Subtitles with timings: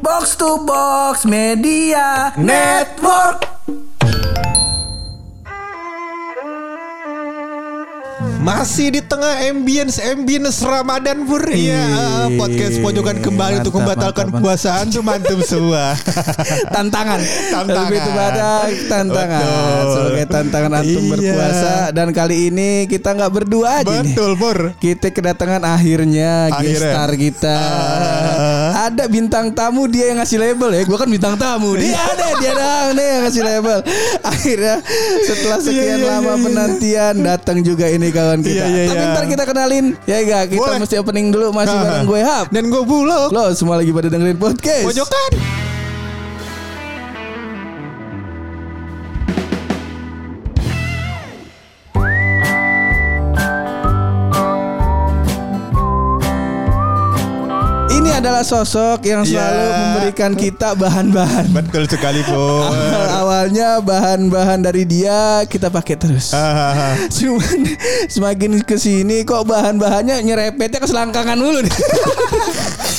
[0.00, 3.44] Box to Box Media Network.
[8.40, 11.84] Masih di tengah ambience ambience Ramadan Pur Iya
[12.34, 15.92] podcast pojokan kembali untuk Mantap, membatalkan mantap, puasaan tuh mantap semua
[16.74, 17.84] tantangan Tantangan.
[17.84, 18.48] lebih kepada
[18.88, 19.92] tantangan Betul.
[19.92, 21.10] sebagai tantangan antum Iya.
[21.12, 26.64] berpuasa dan kali ini kita nggak berdua aja nih Betul Pur kita kedatangan akhirnya Akhirnya.
[26.64, 28.59] gestar kita Ah.
[28.90, 30.82] Ada bintang tamu dia yang ngasih label ya.
[30.82, 31.78] Gue kan bintang tamu.
[31.78, 33.78] Dia ada dia dong nih yang ngasih label.
[34.26, 34.76] Akhirnya
[35.24, 36.44] setelah sekian Iya, iya, lama iya, iya.
[36.44, 38.66] penantian datang juga ini kawan kita.
[38.66, 39.12] Iya, iya, tapi iya.
[39.14, 39.86] ntar kita kenalin.
[40.04, 40.78] Ya enggak kita Boleh.
[40.82, 42.46] mesti opening dulu masih bareng gue Hap.
[42.50, 44.84] Dan gue bulog lo semua lagi pada dengerin podcast.
[44.84, 45.69] Pojokan
[58.20, 59.76] adalah sosok yang selalu Iya.
[59.80, 62.68] memberikan kita bahan-bahan Betul sekali Pur
[63.20, 66.36] awalnya bahan-bahan dari dia kita pakai terus
[67.16, 67.58] Cuman
[68.06, 71.72] semakin ke sini kok bahan-bahannya nyerepetnya ke selangkangan dulu nih.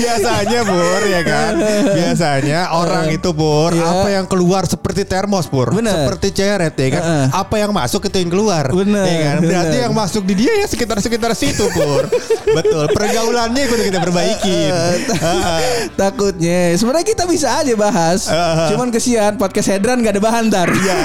[0.00, 1.52] Biasanya Pur ya kan
[1.90, 3.86] Biasanya orang itu Pur Iya.
[3.86, 5.92] Apa yang keluar seperti termos Pur Bener.
[5.92, 7.26] Seperti ceret ya kan Heeh.
[7.34, 9.36] Apa yang masuk itu yang keluar Bener, ya kan?
[9.42, 9.84] Berarti bener.
[9.88, 12.06] yang masuk di dia ya sekitar-sekitar situ Pur
[12.58, 14.72] Betul Pergaulannya kudu kita perbaikin
[15.10, 15.60] Heeh.
[15.94, 18.26] Takutnya sebenarnya kita bisa aja bahas.
[18.30, 18.68] Uh.
[18.74, 20.68] Cuman kesian podcast Hedran gak ada bahan ntar.
[20.70, 20.96] Iya.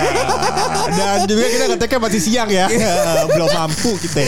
[0.96, 2.66] Dan juga kita keteknya masih siang ya
[3.28, 4.22] Belum mampu kita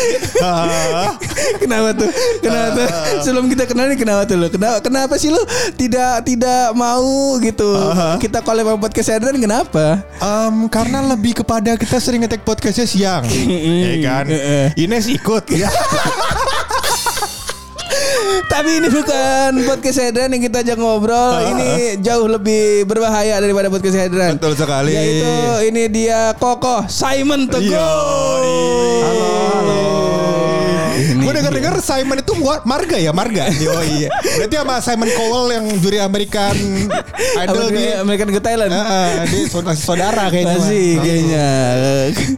[1.62, 2.10] kenapa tuh?
[2.42, 2.88] Kenapa tuh?
[3.24, 4.48] Sebelum kita kenal nih kenapa tuh lu?
[4.48, 5.44] Kenapa, kenapa sih lu
[5.76, 7.68] tidak tidak mau gitu?
[8.24, 10.00] Kita collab sama podcast Hedran kenapa?
[10.24, 13.28] Em, karena lebih kepada kita sering ngetek podcastnya siang,
[13.84, 14.26] ya kan?
[14.80, 15.68] Ines ikut, ya.
[18.48, 21.36] Tapi ini bukan podcast Hedran yang kita ajak ngobrol.
[21.52, 24.40] Ini jauh lebih berbahaya daripada podcast Hedran.
[24.40, 24.96] Betul sekali.
[24.96, 25.36] Yaitu
[25.68, 27.76] ini dia Kokoh Simon Teguh.
[27.76, 29.97] Halo, halo.
[30.98, 32.34] Ini Gue denger dengar Simon itu
[32.66, 33.46] marga ya, marga.
[33.54, 34.10] Yo iya.
[34.12, 36.58] Berarti sama Simon Cowell yang juri American
[37.38, 38.02] Idol nih.
[38.02, 38.74] American Got Talent.
[38.74, 40.58] Heeh, dia saudara, saudara kayaknya.
[40.58, 41.48] Masih kayaknya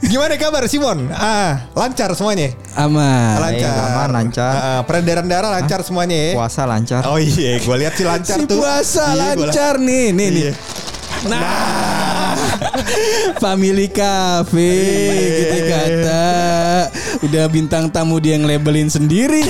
[0.05, 1.07] Gimana kabar Simon?
[1.13, 2.51] Ah, lancar semuanya.
[2.75, 3.39] aman.
[3.39, 3.71] Lancar.
[3.71, 4.53] Baik, aman, lancar.
[4.53, 6.31] Ah, ah, peredaran darah lancar semuanya ya.
[6.35, 7.01] Puasa lancar.
[7.07, 8.59] Oh iya, gue lihat sih lancar Si tuh.
[8.59, 10.43] puasa Iya, gua lancar nih, nih nih.
[10.49, 10.53] Iya.
[11.27, 11.43] Nah,
[13.43, 14.73] Family Cafe
[15.39, 16.27] gitu kata
[17.25, 19.43] udah bintang tamu dia yang labelin sendiri.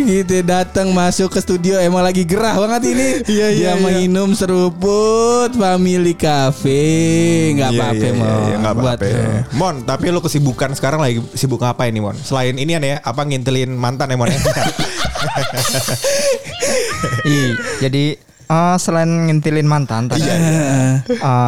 [0.00, 3.08] gitu datang masuk ke studio emang lagi gerah banget ini.
[3.26, 3.80] Iya, iya, dia iya.
[3.80, 6.82] minum seruput Family Cafe
[7.56, 9.16] nggak Iya, apa-apa iya, mau iya, nggak buat apa-apa.
[9.16, 9.56] lo.
[9.56, 12.16] Mon, tapi lu kesibukan sekarang lagi sibuk ngapain nih Mon?
[12.20, 14.28] Selain ini ya, apa ngintilin mantan ya Mon?
[14.28, 14.38] ya?
[17.24, 17.48] Iya,
[17.80, 18.04] jadi
[18.50, 21.06] eh, selain ngintilin mantan tadi, Iya.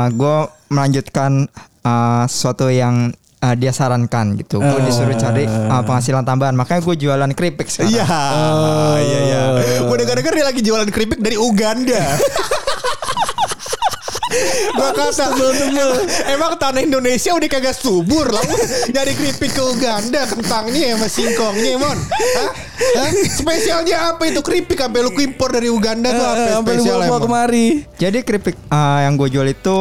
[0.08, 0.36] gue
[0.68, 1.50] melanjutkan
[1.82, 3.10] eh, sesuatu yang
[3.42, 4.62] eh, dia sarankan gitu.
[4.62, 7.90] Gue disuruh cari eh, penghasilan tambahan, makanya gue jualan keripik sekarang.
[7.92, 8.06] Iya,
[9.02, 9.42] iya, iya.
[9.82, 11.98] Gue denger-denger dia lagi jualan keripik dari Uganda.
[14.72, 15.26] Gua kata
[16.34, 18.42] Emang tanah Indonesia udah kagak subur lah
[18.90, 22.50] Nyari keripik ke Uganda Kentangnya sama singkongnya Mon Hah?
[22.98, 23.10] Hah?
[23.28, 27.08] Spesialnya apa itu keripik Sampai lu impor dari Uganda tuh apa Eh, Sampai lu spesialnya
[27.08, 27.66] bawa kemari.
[27.94, 29.76] Jadi keripik eh, yang gue jual itu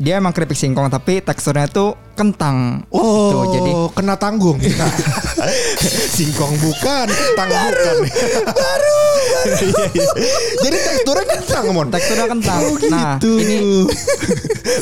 [0.00, 2.84] dia emang keripik singkong tapi teksturnya tuh kentang.
[2.92, 4.60] Oh, Tuh, jadi kena tanggung.
[6.14, 7.96] Singkong bukan, tang bukan.
[8.44, 9.00] Baru.
[10.64, 11.88] Jadi teksturnya kentang, Mon.
[11.88, 12.60] teksturnya kentang.
[12.60, 13.40] Oh, Nah, gitu.
[13.40, 13.56] ini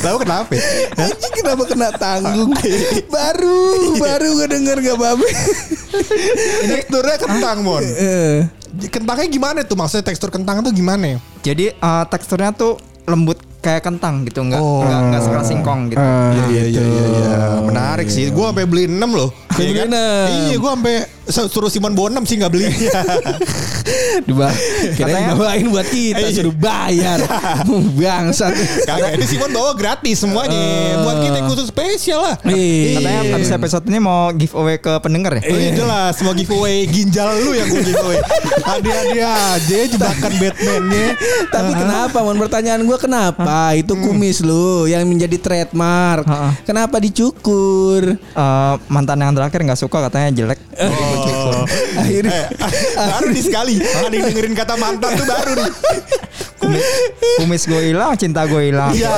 [0.03, 0.51] Tahu kenapa?
[0.99, 2.51] Anjing kenapa kena tanggung
[3.07, 5.27] Baru Baru gue denger gak apa-apa
[6.67, 7.83] teksturnya kentang, Mon.
[7.83, 8.43] Eh,
[8.91, 9.79] Kentangnya gimana tuh?
[9.79, 11.17] Maksudnya tekstur kentang tuh gimana?
[11.39, 12.75] jadi eh, teksturnya tuh
[13.07, 14.81] lembut kayak kentang gitu, nggak Oh.
[14.81, 15.99] nggak nggak sekeras singkong gitu.
[15.99, 17.37] Ah, Iya, iya, iya, iya.
[17.61, 18.27] Menarik sih.
[18.29, 19.29] Gua sampai beli 6 loh.
[19.51, 19.87] Beli Iya kan?
[19.89, 20.27] enam.
[20.31, 20.95] Iya, gua sampai
[21.29, 22.65] suruh Simon 6 sih nggak beli.
[24.19, 24.51] Diba
[24.93, 26.35] Kira Katanya- bawain buat kita Iya.
[26.35, 27.19] Suruh bayar
[27.99, 28.53] Bangsat
[28.83, 30.59] Kagak, ini Simon bawa gratis semuanya.
[31.01, 32.35] Buat kita khusus spesial lah.
[32.43, 32.99] Iya.
[32.99, 35.41] Katanya habis episode ini mau giveaway ke pendengar ya?
[35.45, 38.19] Oh iya jelas mau giveaway ginjal lu yang gue giveaway.
[38.69, 41.07] Hadiah-hadiah aja jebakan Batman-nya.
[41.47, 46.25] Tapi kenapa Mon Pertanyaan gue kenapa Itu kumis lu Yang menjadi trademark.
[46.63, 50.59] Kenapa dicukur Eh, mantan yang terakhir nggak suka katanya jelek.
[50.79, 51.18] Oh.
[51.95, 55.71] Akhirnya Eh, baru nih sekali ada yang dengerin kata mantan tuh baru nih.
[56.59, 56.85] Kumis,
[57.39, 58.91] kumis gue hilang, cinta gue hilang.
[58.91, 59.09] Iya.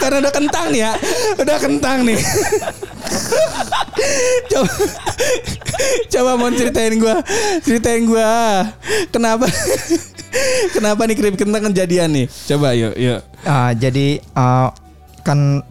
[0.00, 0.92] Karena udah kentang nih ya
[1.36, 2.18] Udah kentang nih
[4.48, 4.72] coba
[6.08, 7.16] coba mau ceritain gue
[7.60, 8.30] ceritain gue
[9.10, 9.46] kenapa
[10.72, 14.68] kenapa nih krip tentang kejadian nih coba yuk yuk Ah, jadi ah,
[15.24, 15.64] kan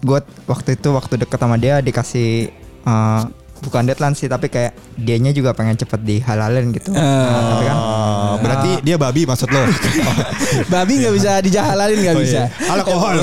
[0.00, 0.18] gue
[0.48, 2.50] waktu itu waktu deket sama dia dikasih
[2.84, 3.28] ah,
[3.60, 6.90] bukan deadline sih tapi kayak dianya juga pengen cepet dihalalin gitu.
[6.90, 7.76] Nah, tapi kan
[8.20, 9.62] Oh, berarti dia babi maksud lo.
[10.72, 12.70] babi nggak bisa dijahalalin nggak Oh, bisa iya.
[12.70, 13.16] Alkohol.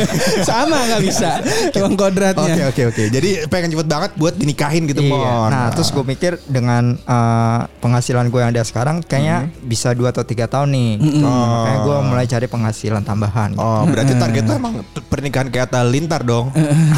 [0.48, 1.30] sama nggak bisa
[1.76, 3.02] emang kodratnya Oke oke oke.
[3.08, 5.10] Jadi pengen cepet banget buat dinikahin gitu Iya.
[5.10, 5.48] Mon.
[5.48, 10.24] Nah, terus gue mikir dengan eh, penghasilan gue yang ada sekarang kayaknya bisa dua atau
[10.24, 10.90] tiga tahun nih.
[11.64, 13.54] Kayak gue mulai cari penghasilan tambahan.
[13.54, 14.74] Oh, berarti target tuh emang
[15.06, 16.48] pernikahan kayak Lintar dong.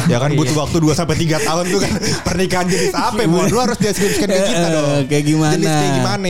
[0.07, 1.91] ya kan butuh waktu 2 sampai 3 tahun tuh kan
[2.23, 3.21] pernikahan jenis apa?
[3.27, 3.45] Mon?
[3.51, 4.87] Lu harus deskripsikan ke kita dong.
[4.87, 5.53] Eh, kayak gimana?
[5.53, 6.27] Jenis kayak gimana?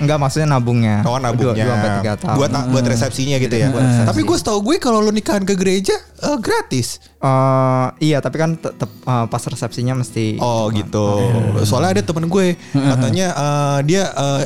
[0.00, 0.96] Enggak maksudnya nabungnya.
[1.04, 2.36] Oh nabungnya Dua, dua tiga tahun.
[2.40, 3.68] Buat buat resepsinya gitu ya.
[3.68, 4.08] Buat resepsi.
[4.08, 6.98] Tapi gue setahu gue kalau lu nikahan ke gereja eh, gratis.
[7.18, 11.06] Eh, iya, tapi kan tetap eh, pas resepsinya mesti Oh gitu.
[11.68, 14.42] Soalnya ada temen gue katanya eh, dia eh,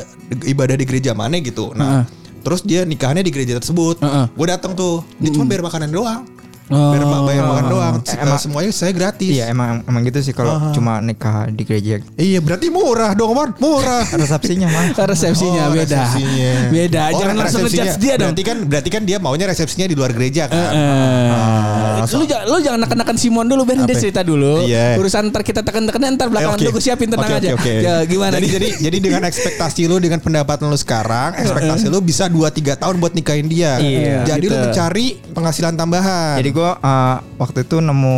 [0.51, 1.71] ibadah di gereja mana gitu.
[1.77, 2.03] Nah,
[2.43, 4.03] terus dia nikahannya di gereja tersebut.
[4.03, 4.25] Heeh.
[4.35, 5.05] Gue datang tuh.
[5.21, 6.23] Dia cuma bayar makanan doang.
[6.73, 6.91] Oh.
[6.91, 7.95] Bayar, bayar makan doang.
[7.99, 9.29] Eh, Eh, emang- semuanya saya gratis.
[9.31, 12.01] Iya, emang emang gitu sih kalau cuma nikah di gereja.
[12.15, 14.85] Iya berarti murah dong Mon Murah Resepsinya mah.
[15.11, 16.51] resepsinya Oh, beda resepsinya.
[16.69, 19.93] beda Oh, jangan langsung ngejudge dia dong Berarti kan berarti kan dia maunya resepsinya di
[19.93, 20.57] luar gereja kan.
[20.73, 24.97] Eh, lu, jangan, lu jangan neken-neken Simon dulu Ben dia cerita dulu Iya.
[24.97, 27.73] urusan ntar kita tekan-tekan ntar belakangan Eh, lu gue siapin tenang Oke, aja oke, oke.
[27.79, 32.25] Ya, gimana Jadi jadi jadi dengan ekspektasi lu dengan pendapatan lu sekarang, ekspektasi lu bisa
[32.25, 33.77] 2 3 tahun buat nikahin dia.
[33.77, 34.63] Iya, Jadi lu gitu.
[34.63, 36.35] mencari penghasilan tambahan.
[36.37, 38.17] Jadi gue eh, waktu itu nemu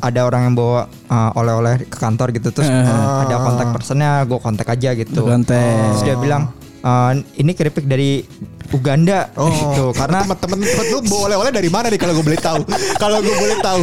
[0.00, 2.84] ada orang yang bawa eh, oleh-oleh ke kantor gitu terus eh,
[3.20, 5.20] ada kontak personnya gue kontak aja gitu.
[5.22, 5.92] Kontak.
[5.92, 6.48] Terus dia bilang
[6.78, 8.24] eh, ini keripik dari
[8.70, 12.38] Uganda Oh, gitu karena teman-teman teman lu bawa oleh-oleh dari mana nih kalau gue boleh
[12.38, 12.62] tahu?
[12.96, 13.82] kalau gue boleh tahu.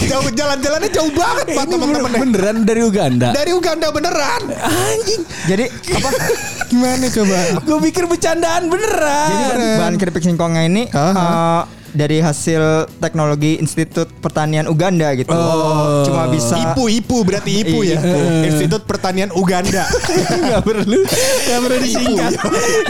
[0.00, 2.10] Jauh jalan-jalannya jauh banget Pak Ini teman-teman.
[2.14, 4.42] beneran dari Uganda Dari Uganda beneran.
[4.62, 6.08] anjing jadi apa
[6.70, 7.38] Gimana coba?
[7.58, 14.66] gue pikir bercandaan beneran jadi bahan keripik singkongnya ini eh, dari hasil teknologi Institut Pertanian
[14.70, 15.32] Uganda gitu.
[15.34, 16.06] Oh.
[16.06, 17.98] Cuma bisa IPU, IPU berarti IPU ya.
[18.46, 19.86] Institut Pertanian Uganda.
[20.50, 21.00] nggak perlu
[21.46, 22.32] nggak perlu disingkat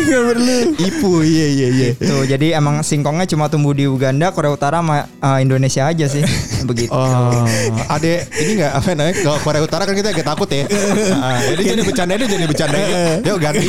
[0.00, 1.88] nggak perlu IPU, iya iya iya.
[1.96, 6.24] Tuh, jadi emang singkongnya cuma tumbuh di Uganda, Korea Utara sama eh, Indonesia aja sih.
[6.68, 6.92] Begitu.
[6.92, 7.44] Oh,
[7.88, 9.14] ade ini nggak apa namanya?
[9.20, 10.64] Kalau Korea Utara kan kita agak takut ya.
[11.20, 12.78] Nah, jadi jadi bercanda itu jadi bercanda.
[13.24, 13.68] Yuk ganti.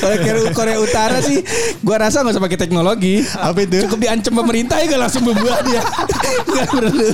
[0.00, 1.40] Kalau Korea, Korea Utara sih,
[1.80, 3.24] gua rasa nggak usah pakai teknologi.
[3.34, 3.73] Apa itu?
[3.82, 5.82] Cukup diancam pemerintah ya langsung berbuat dia.
[6.54, 7.06] Gak perlu,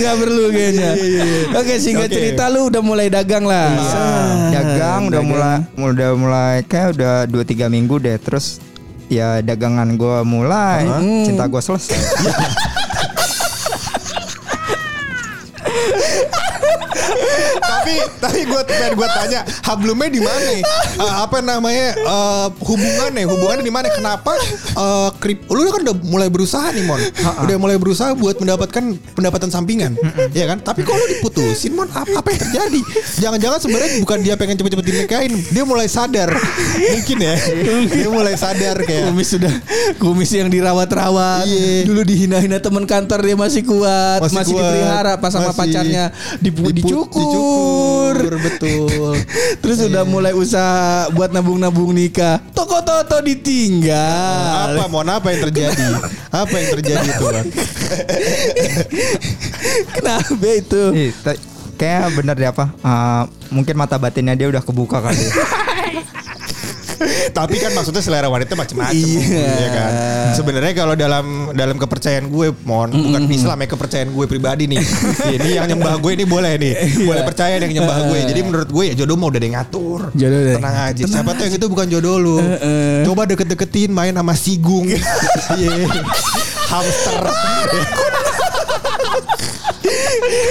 [0.00, 0.90] gak perlu kayaknya.
[1.56, 2.16] Oke singkat Oke.
[2.16, 3.72] cerita lu udah mulai dagang lah.
[3.72, 8.16] Iya, Ah, dagang udah mulai udah mulai kayak udah 2 3 minggu deh.
[8.16, 8.60] Terus
[9.08, 10.84] ya dagangan gua mulai,
[11.24, 11.96] cinta gua selesai.
[17.62, 20.50] tapi tapi gue pengen gue tanya hablumnya di mana?
[20.52, 20.64] Eh,
[21.18, 23.24] apa namanya eh, hubungannya?
[23.26, 23.88] Hubungannya di mana?
[23.90, 24.36] Kenapa
[24.76, 25.48] eh, krip?
[25.48, 27.00] Lu kan udah mulai berusaha nih mon,
[27.42, 28.82] udah mulai berusaha buat mendapatkan
[29.14, 29.96] pendapatan sampingan,
[30.32, 30.60] ya kan?
[30.60, 32.80] Tapi kalau diputusin mon, apa, apa yang terjadi?
[33.18, 36.30] Jangan-jangan sebenarnya bukan dia pengen cepet-cepet dinikahin, dia mulai sadar,
[36.92, 37.34] mungkin ya,
[37.88, 39.04] dia mulai sadar kayak.
[39.12, 39.52] Kumis sudah
[39.98, 41.44] kumis yang dirawat-rawat.
[41.44, 41.84] Iya.
[41.84, 44.62] Dulu dihina-hina teman kantor dia masih kuat, Masih masih, kuat.
[44.64, 45.58] dipelihara pas sama Masih.
[45.58, 46.04] pacarnya
[46.40, 48.14] dipu- Dipu- dicukur.
[48.14, 49.14] dicukur, betul.
[49.62, 52.38] Terus udah mulai usaha buat nabung-nabung nikah.
[52.54, 54.78] Toko Toto ditinggal.
[54.78, 55.84] Apa mon apa yang terjadi?
[56.30, 57.46] Apa yang terjadi itu bang?
[59.96, 60.82] Kenapa itu?
[61.74, 62.70] Kayak bener deh apa?
[62.70, 65.18] eh, mungkin mata batinnya dia udah kebuka kali.
[67.32, 69.46] Tapi kan maksudnya selera wanita macam-macam, Iya.
[69.58, 69.90] ya kan.
[70.32, 74.80] Sebenarnya kalau dalam dalam kepercayaan gue, mohon bukan Islam ya kepercayaan gue pribadi nih.
[75.36, 78.18] ini yang nyembah gue ini boleh nih, boleh percaya yang nyembah gue.
[78.26, 80.00] Jadi menurut gue ya jodoh mau udah ada yang ngatur.
[80.12, 81.02] Jodoh Tenang aja.
[81.04, 82.36] Siapa tuh yang itu bukan jodoh lu.
[82.38, 83.02] Heeh.
[83.04, 84.86] Coba deket-deketin main sama sigung.
[85.52, 85.84] Iya.
[86.70, 87.22] Hamster.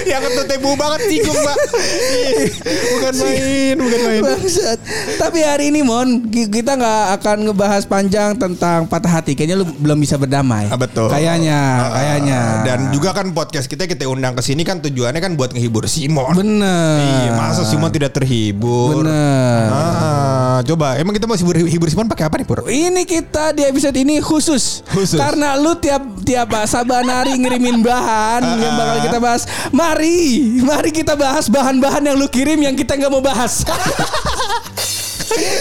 [0.06, 1.58] yang kentut tebu banget sigung, Mbak.
[1.58, 2.46] Iya.
[2.94, 4.22] bukan main, bukan main.
[4.22, 4.80] Bangsat.
[5.22, 9.38] Tapi hari ini Mon, ki- kita nggak akan ngebahas panjang tentang patah hati.
[9.38, 10.66] Kayaknya lu belum bisa berdamai.
[10.66, 11.06] Ah, betul.
[11.08, 12.40] Kayaknya, Ah, kayaknya.
[12.66, 16.34] Dan juga kan podcast kita kita undang ke sini kan tujuannya kan buat ngehibur Simon.
[16.34, 16.98] bener.
[17.00, 19.06] Iya, masa Simon tidak terhibur?
[19.06, 19.70] Bener.
[19.70, 22.66] Ah, coba emang kita mau hibur, hibur Simon pakai apa nih, Pur?
[22.66, 25.22] Ini kita di episode ini khusus, Khusus.
[25.22, 29.42] karena lu tiap tiap sabanari ngirimin bahan Ah, yang bakal kita bahas.
[29.70, 30.18] Mari,
[30.60, 33.62] mari kita bahas bahan-bahan yang lu kirim yang kita nggak mau bahas.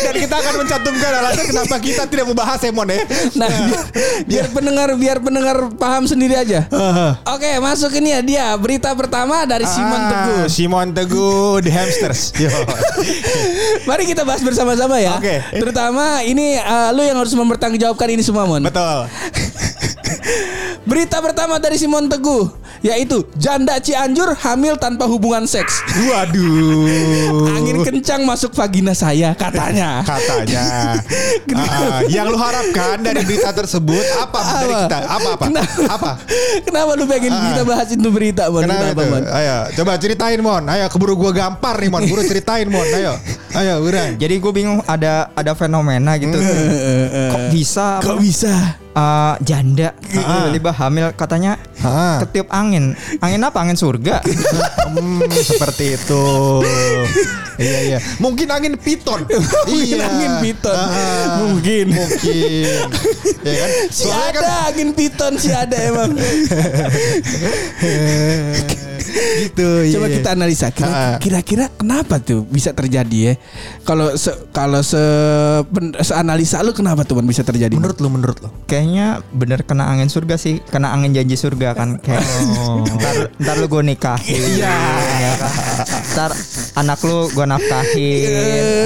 [0.01, 2.99] Dan kita akan mencantumkan alasan kenapa kita tidak membahas Emon ya.
[3.35, 3.83] Nah, biar,
[4.27, 6.67] biar pendengar biar pendengar paham sendiri aja.
[7.27, 10.43] Oke, masuk ini ya dia berita pertama dari Simon Ah, Teguh.
[10.49, 12.33] Simon Teguh The Hamsters.
[13.89, 15.17] Mari kita bahas bersama-sama ya.
[15.17, 15.41] Oke.
[15.53, 18.63] Terutama ini eh, lu yang harus mempertanggungjawabkan ini semua, Mon.
[18.63, 19.07] Betul.
[20.81, 22.49] Berita pertama dari Simon Teguh
[22.81, 25.85] yaitu janda Cianjur hamil tanpa hubungan seks.
[26.09, 27.53] Waduh.
[27.61, 30.01] Angin kencang masuk vagina saya katanya.
[30.05, 30.65] katanya.
[31.51, 34.99] Ah, yang lu harapkan dari berita tersebut apa, dari kita?
[35.07, 35.45] Apa apa?
[35.47, 35.81] Kenapa?
[35.93, 36.11] Apa?
[36.67, 37.43] Kenapa lu pengen Ah.
[37.53, 38.65] kita bahas itu berita, Mon?
[38.65, 39.03] Kenapa, Kenapa?
[39.07, 39.25] Mon?
[39.29, 40.65] Ayo, coba ceritain Mon.
[40.67, 42.03] Ayo keburu gua gampar nih Mon.
[42.07, 42.87] Buru ceritain Mon.
[42.87, 43.13] Ayo.
[43.51, 44.15] Ayo, buruan.
[44.17, 46.39] Jadi gue bingung ada ada fenomena gitu.
[46.39, 48.79] Kok bisa Kok bisa?
[48.91, 52.21] Eh, janda tiba-tiba hamil katanya Ah.
[52.21, 52.93] ketiup angin.
[53.19, 53.59] Angin apa?
[53.59, 54.21] Angin surga.
[54.91, 56.25] Hmm, seperti itu.
[57.55, 57.99] iya iya.
[58.19, 59.23] Mungkin angin piton.
[59.71, 60.03] Mungkin iya.
[60.03, 60.75] angin piton.
[60.75, 61.87] Ah, Mungkin.
[61.95, 62.75] Mungkin.
[63.41, 63.71] ya kan?
[63.95, 66.11] Si Soalnya kan ada angin piton si ada emang.
[69.41, 69.69] gitu.
[69.95, 70.15] Coba iya.
[70.19, 71.17] kita analisa Kira- Ah.
[71.19, 73.33] kira-kira kenapa tuh bisa terjadi ya?
[73.83, 74.99] Kalau se kalau se,
[75.67, 77.73] pen- seanalisa lu kenapa tuh bisa terjadi?
[77.73, 78.51] Menurut lu menurut lu.
[78.81, 82.01] Kayaknya bener kena angin surga sih, kena angin janji surga kan.
[82.01, 82.25] Kayak
[82.97, 84.41] ntar, ntar lu gue nikahin.
[84.57, 84.73] Iya.
[85.21, 85.33] Ya?
[86.17, 86.33] Ntar
[86.81, 88.25] anak lu gue nafkahin.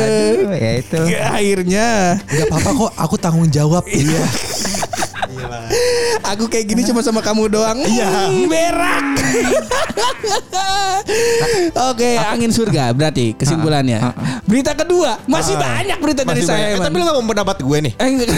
[0.02, 0.98] Aduh, ya itu.
[1.14, 3.86] Akhirnya Gak apa-apa kok, aku tanggung jawab.
[3.86, 4.18] Iya.
[6.34, 7.78] aku kayak gini cuma sama kamu doang.
[7.86, 8.34] Iya.
[8.34, 9.04] Hmm, berak.
[11.94, 14.02] Oke, angin surga berarti kesimpulannya.
[14.54, 16.54] Berita kedua, masih banyak berita dari Masih saya.
[16.54, 16.68] banyak.
[16.68, 16.86] Eh, Eman.
[16.86, 17.92] tapi lu gak mau pendapat gue nih.
[17.98, 18.28] Eh, enggak.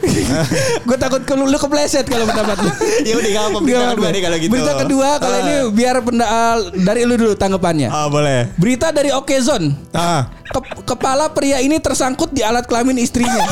[0.88, 2.70] gue takut ke lu, lu kepleset kalau pendapat lu.
[3.04, 3.60] Ya udah, nggak apa-apa.
[3.60, 4.50] Berita kedua nih kalau gitu.
[4.50, 5.44] Berita kedua kalau Ah.
[5.44, 7.88] ini biar penda, ah, dari lu dulu tanggapannya.
[7.88, 8.48] Ah, boleh.
[8.56, 9.76] Berita dari Okezon.
[9.92, 10.32] Ah.
[10.46, 13.44] Ke- kepala pria ini tersangkut di alat kelamin istrinya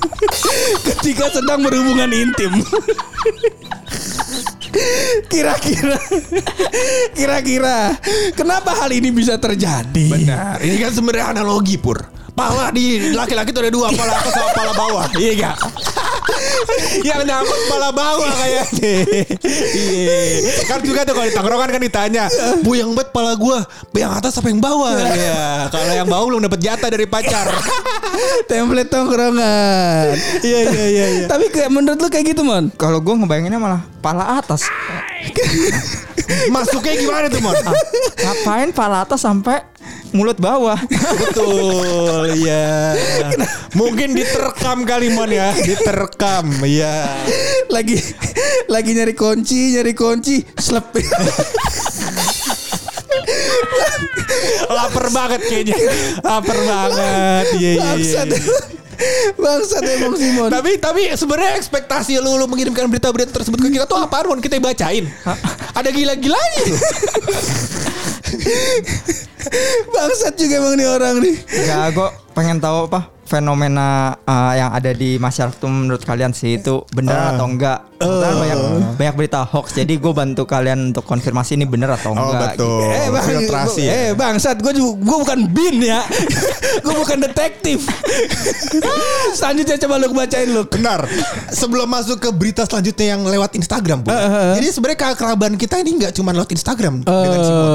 [0.86, 2.60] ketika sedang berhubungan intim.
[5.30, 5.98] Kira-kira
[7.16, 7.96] Kira-kira
[8.38, 10.62] Kenapa hal ini bisa terjadi Benar.
[10.62, 12.19] Ini kan sebenarnya analogi pur.
[12.40, 15.06] Pala di laki-laki tuh ada dua, pala atas sama pala bawah.
[15.20, 15.56] Iya gak?
[17.08, 18.64] yang nyangkut pala bawah kayaknya.
[19.76, 20.18] Iya.
[20.64, 22.24] Kan juga tuh kalau di tongkrongan kan ditanya,
[22.64, 23.60] "Bu yang bet pala gua,
[23.92, 25.68] yang atas apa yang bawah?" Iya.
[25.68, 27.52] Kalau yang bawah belum dapat jatah dari pacar.
[28.50, 30.12] Template tongkrongan
[30.44, 31.26] Iya iya iya iya.
[31.30, 34.66] Tapi kayak menurut lu kayak gitu Mon Kalau gue ngebayanginnya malah pala atas.
[36.50, 37.54] Masuknya gimana tuh, Mon?
[38.18, 39.69] Ngapain pala atas sampai
[40.12, 40.78] mulut bawah?
[41.20, 42.96] Betul, iya.
[43.74, 47.22] Mungkin diterkam kali Mon ya, diterkam, iya.
[47.70, 47.98] Lagi
[48.66, 50.90] Lagi nyari kunci Nyari kunci Slep
[54.70, 55.76] Laper banget kayaknya.
[56.22, 57.44] Laper banget.
[57.58, 58.22] Iya iya iya.
[59.40, 63.96] Bangsat emang Simon Tapi tapi sebenarnya ekspektasi lu lu mengirimkan berita-berita tersebut ke kita tuh
[63.96, 64.40] apaan Mon?
[64.44, 65.08] Kita bacain.
[65.72, 66.62] Ada gila-gilanya.
[69.92, 71.36] Bangsat juga emang nih orang nih.
[71.36, 73.88] Enggak, gue pengen tahu apa fenomena
[74.20, 77.86] uh, yang ada di masyarakat menurut kalian sih itu benar atau enggak?
[78.00, 78.58] Karena banyak
[78.96, 79.76] banyak berita hoax.
[79.76, 82.56] Jadi gue bantu kalian untuk konfirmasi ini benar atau enggak.
[82.56, 82.66] gitu.
[82.82, 83.92] Eh bang, Filtrasi ya.
[83.92, 86.00] eh bangsat, gue gue bukan bin ya,
[86.84, 87.86] gue bukan detektif.
[89.38, 90.62] Selanjutnya coba lu bacain lu.
[90.66, 91.06] Benar.
[91.50, 94.10] Sebelum masuk ke berita selanjutnya yang lewat Instagram, Bu.
[94.56, 97.68] Jadi sebenarnya keakraban kita ini nggak cuma lewat Instagram dengan Simon.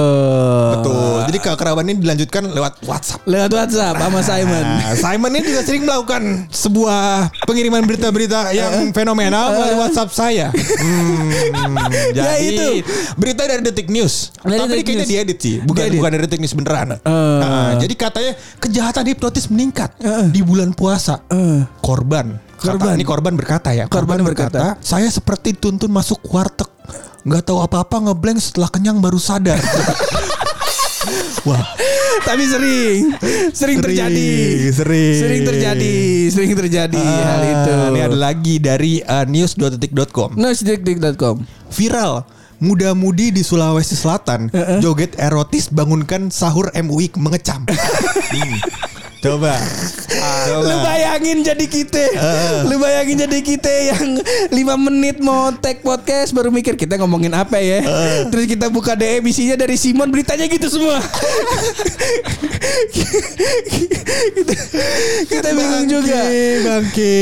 [0.74, 1.16] Betul.
[1.26, 3.22] Jadi keakraban ini dilanjutkan lewat WhatsApp.
[3.26, 4.66] Lewat WhatsApp sama Simon.
[4.66, 7.02] Nah, Simon ini juga sering melakukan sebuah
[7.44, 10.48] pengiriman berita-berita yang fenomenal melalui WhatsApp saya.
[10.76, 11.32] Hmm,
[12.12, 12.92] Ya, jadi itu.
[13.16, 14.32] berita dari Detik News.
[14.38, 15.12] Dari Tapi Detik kayaknya News.
[15.12, 15.98] diedit sih, bukan Diedit.
[15.98, 16.88] bukan dari Detik News beneran.
[16.94, 17.00] Eh.
[17.06, 19.90] Nah, jadi katanya kejahatan hipnotis meningkat
[20.30, 21.22] di bulan puasa.
[21.28, 21.64] Eh.
[21.80, 22.38] Korban.
[22.56, 22.94] Kata- Korban.
[22.94, 23.86] ini korban berkata ya.
[23.86, 24.80] Korban berkata.
[24.80, 26.68] saya seperti tuntun masuk warteg.
[27.22, 29.58] Nggak tahu apa-apa ngeblank setelah kenyang baru sadar.
[31.46, 31.62] Wah,
[32.26, 33.00] Tapi sering,
[33.54, 34.30] sering terjadi,
[34.74, 35.18] sering.
[35.22, 35.96] sering terjadi,
[36.34, 37.74] sering terjadi hal itu.
[37.94, 40.34] Ini ada lagi dari uh, news.detik.com.
[40.34, 41.46] Newsdetik.com.
[41.70, 42.26] Viral.
[42.56, 44.48] Muda-mudi di Sulawesi Selatan
[44.80, 47.68] joget erotis bangunkan sahur MUI mengecam.
[49.16, 49.24] Hmm.
[49.24, 49.54] Coba.
[50.62, 52.04] Lu bayangin jadi kita
[52.70, 54.22] Lu bayangin jadi kita yang
[54.54, 57.82] 5 menit mau take podcast Baru mikir kita ngomongin apa ya
[58.30, 61.02] Terus kita buka DM isinya dari Simon Beritanya gitu semua
[62.94, 64.56] kita,
[65.28, 66.20] kita bingung juga
[66.66, 67.18] Bangke.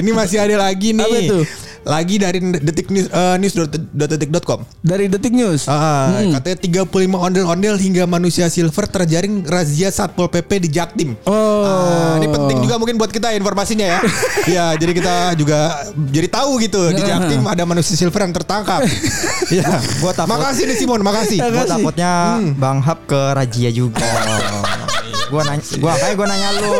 [0.00, 1.04] Ini masih ada lagi nih.
[1.04, 1.44] Apa tuh?
[1.84, 4.64] Lagi dari detik news eh, news.detik.com.
[4.80, 5.68] Dari Detik News.
[5.68, 11.16] Ah, katanya 35 ondel-ondel hingga manusia silver terjaring razia Satpol PP di Jaktim.
[11.28, 11.64] Oh.
[11.64, 13.98] Ah, ini penting juga mungkin buat kita ya informasinya ya.
[14.56, 18.80] ya, jadi kita juga jadi tahu gitu di Jaktim ada manusia silver yang tertangkap.
[19.60, 19.68] ya,
[20.00, 20.32] Gua takut.
[20.34, 21.38] Makasih nih Simon, makasih.
[21.44, 21.68] Kasih.
[21.68, 24.04] takutnya Bang Hap ke Rajia juga.
[25.32, 26.70] Gua nanya, gua kayak gua nanya lu.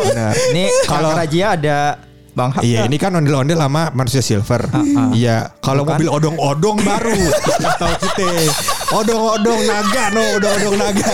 [0.53, 1.77] Nih kalau Kalau- Rajia ada
[2.35, 2.61] Bang Hap.
[2.67, 4.67] Iya ini kan ondel-ondel sama manusia silver.
[5.15, 7.15] Iya kalau mobil odong-odong baru
[7.79, 8.27] tahu kita
[8.91, 11.07] odong-odong naga no odong-odong naga.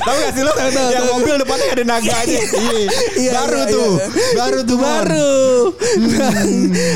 [0.00, 0.52] Tahu gak sih lo
[0.88, 2.38] yang mobil depannya ada naga aja.
[2.40, 2.82] Iya
[3.14, 4.06] Iya, baru iya, tuh iya.
[4.40, 4.88] baru tuh Mon.
[4.88, 5.32] Baru.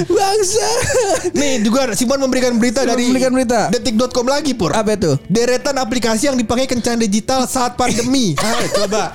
[0.08, 0.68] Bangsa.
[1.36, 3.60] Nih juga Simon memberikan berita dari memberikan berita.
[3.68, 4.72] detik.com lagi pur.
[4.72, 5.20] Apa itu?
[5.28, 8.32] Deretan aplikasi yang dipakai kencan digital saat pandemi.
[8.48, 9.12] Ayo coba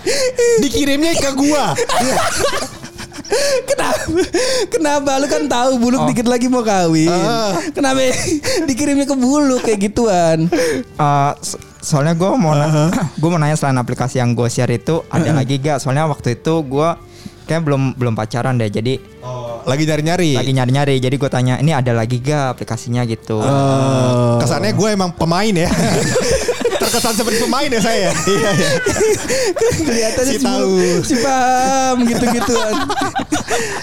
[0.61, 1.73] dikirimnya ke gua.
[1.73, 2.17] Iya.
[3.65, 4.03] Kenapa?
[4.69, 7.07] Kenapa lu kan tahu buluk dikit lagi mau kawin.
[7.07, 7.55] Ah.
[7.69, 7.99] Kenapa
[8.69, 10.47] dikirimnya ke buluk kayak gituan?
[10.93, 15.03] Eh, so- soalnya gue mau na- gue mau nanya selain aplikasi yang gue share itu
[15.07, 15.77] ada lagi gak?
[15.77, 16.89] Soalnya waktu itu gue
[17.43, 18.67] kayak belum belum pacaran deh.
[18.67, 19.11] Jadi
[19.63, 20.35] Lagi nyari-nyari.
[20.35, 20.95] lagi nyari-nyari.
[20.99, 23.39] Jadi gue tanya ini ada lagi gak aplikasinya gitu?
[24.37, 25.71] Kesannya gue emang pemain ya.
[26.93, 28.09] Terkesan seperti pemain ya saya.
[28.29, 28.69] Iya iya.
[29.81, 30.77] Kelihatannya Si tahu.
[31.01, 32.73] si paham gitu-gituan.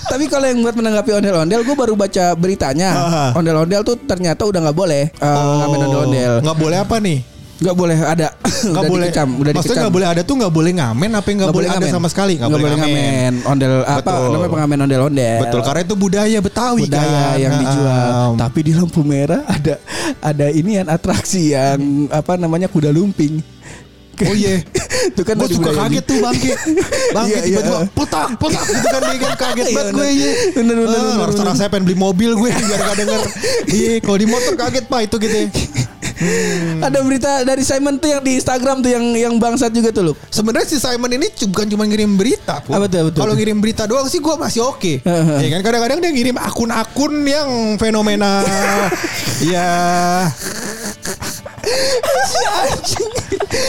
[0.07, 2.91] Tapi kalau yang buat menanggapi ondel-ondel, gue baru baca beritanya.
[3.35, 6.33] Ondel-ondel tuh ternyata udah nggak boleh uh, ngamen ondel-ondel.
[6.39, 7.19] Nggak boleh apa nih?
[7.61, 8.29] Nggak boleh ada.
[8.63, 9.07] Udah boleh.
[9.07, 9.83] dikecam, udah Maksudnya dikecam.
[9.83, 11.93] nggak boleh ada tuh nggak boleh ngamen apa yang nggak boleh ada ngamen.
[11.93, 12.35] sama sekali?
[12.35, 13.33] Nggak boleh ngamen.
[13.45, 14.29] Ondel apa Betul.
[14.31, 15.39] namanya pengamen ondel-ondel.
[15.41, 17.37] Betul karena itu budaya Betawi budaya kan.
[17.37, 18.09] yang dijual.
[18.09, 18.31] Ah.
[18.39, 19.75] Tapi di lampu merah ada
[20.21, 23.45] ada ini yang atraksi yang apa namanya kuda lumping.
[24.21, 24.61] Oh iya.
[25.11, 26.53] Itu kan gue suka kaget tuh bangke
[27.17, 27.57] Bangke Iya, iya.
[27.57, 30.93] tiba-tiba Petak petak gitu kan dia kan kaget Iya, banget gue iya Bener, bener, Ah,
[30.93, 31.47] bener, Rasa bener.
[31.49, 33.21] rasanya pengen beli mobil gue Biar gak denger
[33.81, 35.37] Iya kalau di motor kaget pak itu gitu
[36.81, 40.15] Ada berita dari Simon tuh yang di Instagram tuh yang yang bangsat juga tuh lu.
[40.29, 42.61] Sebenarnya si Simon ini bukan cuma ngirim berita
[43.09, 43.21] betul.
[43.25, 45.01] Kalau ngirim berita doang sih gue masih oke.
[45.41, 47.49] Ya kan kadang-kadang dia ngirim akun-akun yang
[47.81, 48.45] fenomena
[49.53, 49.69] Ya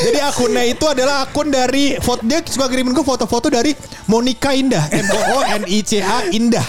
[0.02, 3.74] Jadi akunnya itu adalah akun dari foto dia suka kirimin gue foto-foto dari
[4.06, 6.64] Monica Indah, M O O N I C A Indah.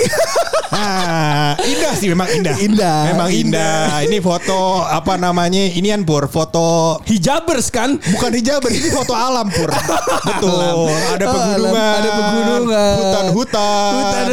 [0.73, 2.57] Nah, indah sih memang indah.
[2.57, 3.01] Indah.
[3.13, 4.01] Memang indah.
[4.03, 5.69] Ini foto apa namanya?
[5.69, 8.01] Inian pur, foto Hijabers kan?
[8.01, 9.69] bukan hijab, ini foto alam pur.
[10.29, 10.89] Betul.
[11.13, 11.97] Ada Oh, pegunungan, alam.
[12.01, 12.95] Ada pegunungan.
[12.97, 13.93] hutan-hutan.
[13.93, 14.27] Hutan.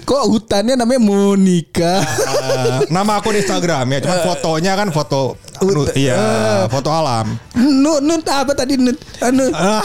[0.00, 2.00] Kok hutannya namanya Monica?
[2.00, 6.18] Ah, nama akun Instagram ya, cuma fotonya kan foto anu, iya,
[6.66, 7.38] foto alam.
[7.54, 8.90] Nu nu apa tadi nu
[9.22, 9.78] anu Ah.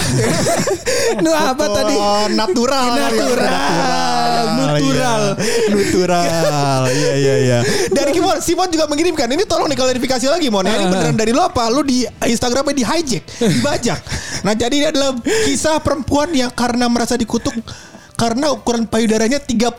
[1.23, 1.95] nu apa Foto tadi?
[2.33, 3.45] natural Natural.
[4.57, 5.21] Natural.
[5.37, 5.69] iya.
[5.69, 10.81] natural iya iya iya dari Kimon Simon juga mengirimkan ini tolong diklarifikasi lagi Mon Ya,
[10.81, 13.99] ini beneran dari lo apa lu di Instagramnya di hijack dibajak
[14.41, 15.13] nah jadi ini adalah
[15.45, 17.53] kisah perempuan yang karena merasa dikutuk
[18.17, 19.77] karena ukuran payudaranya 34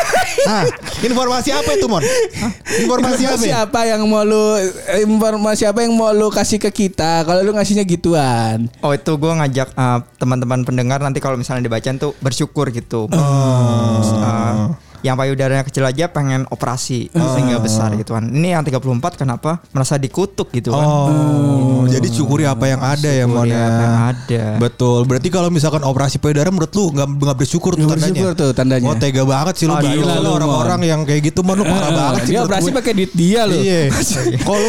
[0.48, 0.64] nah
[1.04, 2.52] informasi apa itu Mon Hah?
[2.80, 3.52] informasi apa ya?
[3.60, 4.56] Siapa yang mau lu
[5.04, 8.70] informasi apa yang mau lu kasih ke kita kalau lu ngasihnya gituan?
[8.80, 13.10] Oh itu gue ngajak uh, teman-teman pendengar nanti kalau misalnya dibacain tuh bersyukur gitu.
[13.10, 18.24] Terus, uh, yang payudaranya kecil aja pengen operasi sehingga besar gitu kan.
[18.24, 20.82] Ini yang 34 kenapa merasa dikutuk gitu kan.
[20.82, 23.62] Oh, jadi syukuri apa yang ada ya Syukuri ya.
[23.62, 24.42] apa yang ada.
[24.58, 24.98] Betul.
[25.04, 28.12] Berarti kalau misalkan operasi payudara menurut lu nggak nggak bersyukur tuh Nggak tandanya.
[28.12, 28.84] bersyukur tuh tandanya.
[28.84, 31.62] Oh tega banget sih lu Ah, gila lu lu, orang-orang yang kayak gitu Mon lu
[31.64, 32.30] parah banget sih.
[32.30, 33.56] Dia operasi pakai duit dia loh.
[33.56, 33.80] Iya.
[34.44, 34.68] Kok lu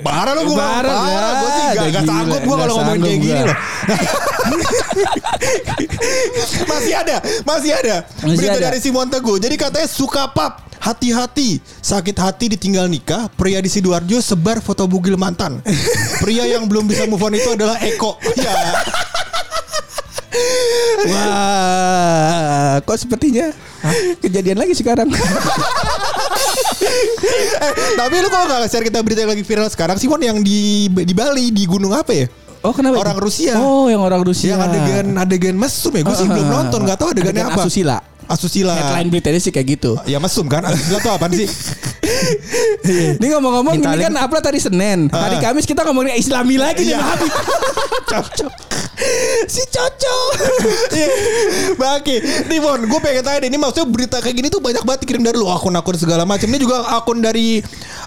[0.00, 2.04] parah lu gue Parah, parah, gue sih gak, gak gila.
[2.04, 3.44] sanggup gue Nggak kalau ngomongin kayak gini gua.
[3.44, 3.56] loh.
[6.68, 7.94] masih ada, masih ada.
[8.20, 8.64] Masih Berita ada.
[8.64, 9.31] dari Simon Teguh.
[9.38, 10.72] Jadi katanya suka pap.
[10.82, 15.62] Hati-hati, sakit hati ditinggal nikah, pria di Sidoarjo sebar foto bugil mantan.
[16.18, 18.18] Pria yang belum bisa move on itu adalah Eko.
[18.34, 18.50] Ya.
[21.06, 23.54] Wah, kok sepertinya
[24.18, 25.06] kejadian lagi sekarang.
[27.62, 30.90] eh, tapi lu kalau nggak share kita berita yang lagi viral sekarang Simon yang di
[30.90, 32.26] di Bali di gunung apa ya?
[32.62, 33.02] Oh kenapa?
[33.02, 33.18] Orang?
[33.18, 33.58] Rusia.
[33.58, 34.54] Oh yang orang Rusia.
[34.54, 36.02] Yang adegan adegan mesum ya.
[36.06, 37.66] Gue sih belum nonton, nggak tahu adegannya Adegan apa.
[37.66, 37.98] Asusila.
[38.28, 38.74] Asusila.
[38.74, 39.98] Headline beritanya sih kayak gitu.
[40.04, 40.62] Ya mesum kan?
[40.62, 41.48] Asusila tuh apaan sih?
[43.18, 45.06] Ini ngomong-ngomong ini kan upload tadi Senin.
[45.06, 45.50] Hari Ah.
[45.50, 47.02] Kamis kita ngomongin Islami lagi nih Iya.
[47.02, 47.30] Habib.
[48.10, 48.52] Cocok.
[49.42, 50.30] Si cocok.
[50.94, 51.08] Iya.
[51.74, 55.26] Baki, Timon, gue pengen tanya deh, ini maksudnya berita kayak gini tuh banyak banget dikirim
[55.26, 56.46] dari lu akun-akun segala macam.
[56.46, 57.58] Ini juga akun dari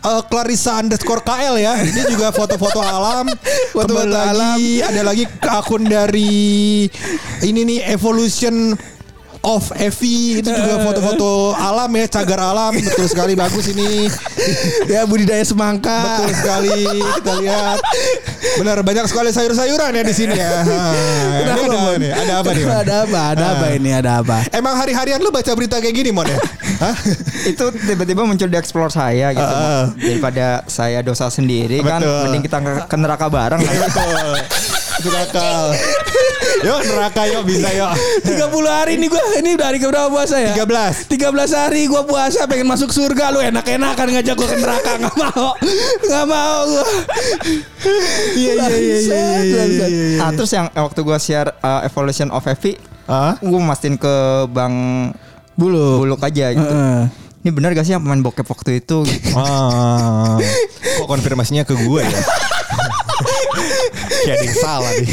[0.02, 1.76] uh, Clarissa underscore KL ya.
[1.76, 3.28] Ini juga foto-foto alam.
[3.76, 6.88] Foto-foto Kembali lagi, ada lagi akun dari
[7.44, 8.72] ini nih Evolution
[9.46, 14.10] of Evi itu juga foto-foto alam ya, cagar alam betul sekali bagus ini.
[14.92, 15.94] ya budidaya semangka.
[15.94, 17.78] Betul sekali kita lihat.
[18.58, 20.52] Benar banyak sekali sayur-sayuran ya di sini ya.
[21.36, 21.96] Nah, ini ada, Mon?
[22.00, 22.66] nih, ada apa nih?
[22.66, 23.20] Ada apa?
[23.36, 23.90] Ada apa ini?
[23.92, 24.38] Ada apa?
[24.50, 26.40] Emang hari-harian lu baca berita kayak gini Mon ya?
[27.52, 29.84] Itu tiba-tiba muncul di explore saya gitu Ah, ah.
[29.94, 33.74] daripada saya dosa sendiri kan mending kita ke, neraka bareng lah.
[33.86, 34.36] Betul.
[35.06, 35.50] Itu.
[36.66, 37.94] Yuk neraka yuk bisa yuk.
[38.26, 40.58] 30 hari nih gua ini udah hari keberapa puasa ya?
[40.58, 41.14] 13.
[41.14, 45.50] 13 hari gua puasa pengen masuk surga lu enak-enakan ngajak gua ke neraka nggak mau.
[46.02, 46.86] Nggak mau gua.
[48.34, 50.20] Iya iya iya iya iya, iya, iya.
[50.26, 53.38] Ah, terus yang waktu gua share uh, evolution of Evi Hah?
[53.38, 54.74] gue mastiin ke Bang
[55.54, 56.02] Bulu.
[56.02, 56.66] Buluk aja gitu.
[56.66, 57.06] Heeh.
[57.46, 59.06] Ini benar gak sih yang pemain bokep waktu itu?
[59.06, 59.38] Gitu.
[59.38, 60.42] Ah,
[60.98, 62.10] kok konfirmasinya ke gue ya?
[64.26, 65.10] Kayak ada yang salah nih.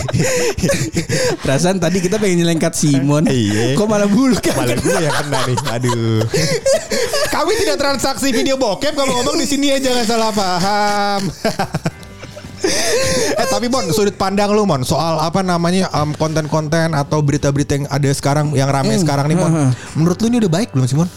[1.44, 3.28] Perasaan tadi kita pengen nyelengkat Simon.
[3.28, 3.76] Iya.
[3.76, 4.56] Kok malah bulu kan?
[4.56, 5.56] Malah gue yang kena nih.
[5.68, 6.24] Aduh.
[7.28, 11.20] Kami tidak transaksi video bokep ngomong-ngomong di sini ya jangan salah paham.
[13.42, 17.90] eh tapi Mon sudut pandang lu Mon soal apa namanya em, konten-konten atau berita-berita yang
[17.90, 21.10] ada sekarang yang rame sekarang nih Mon menurut lu ini udah baik belum sih Mon?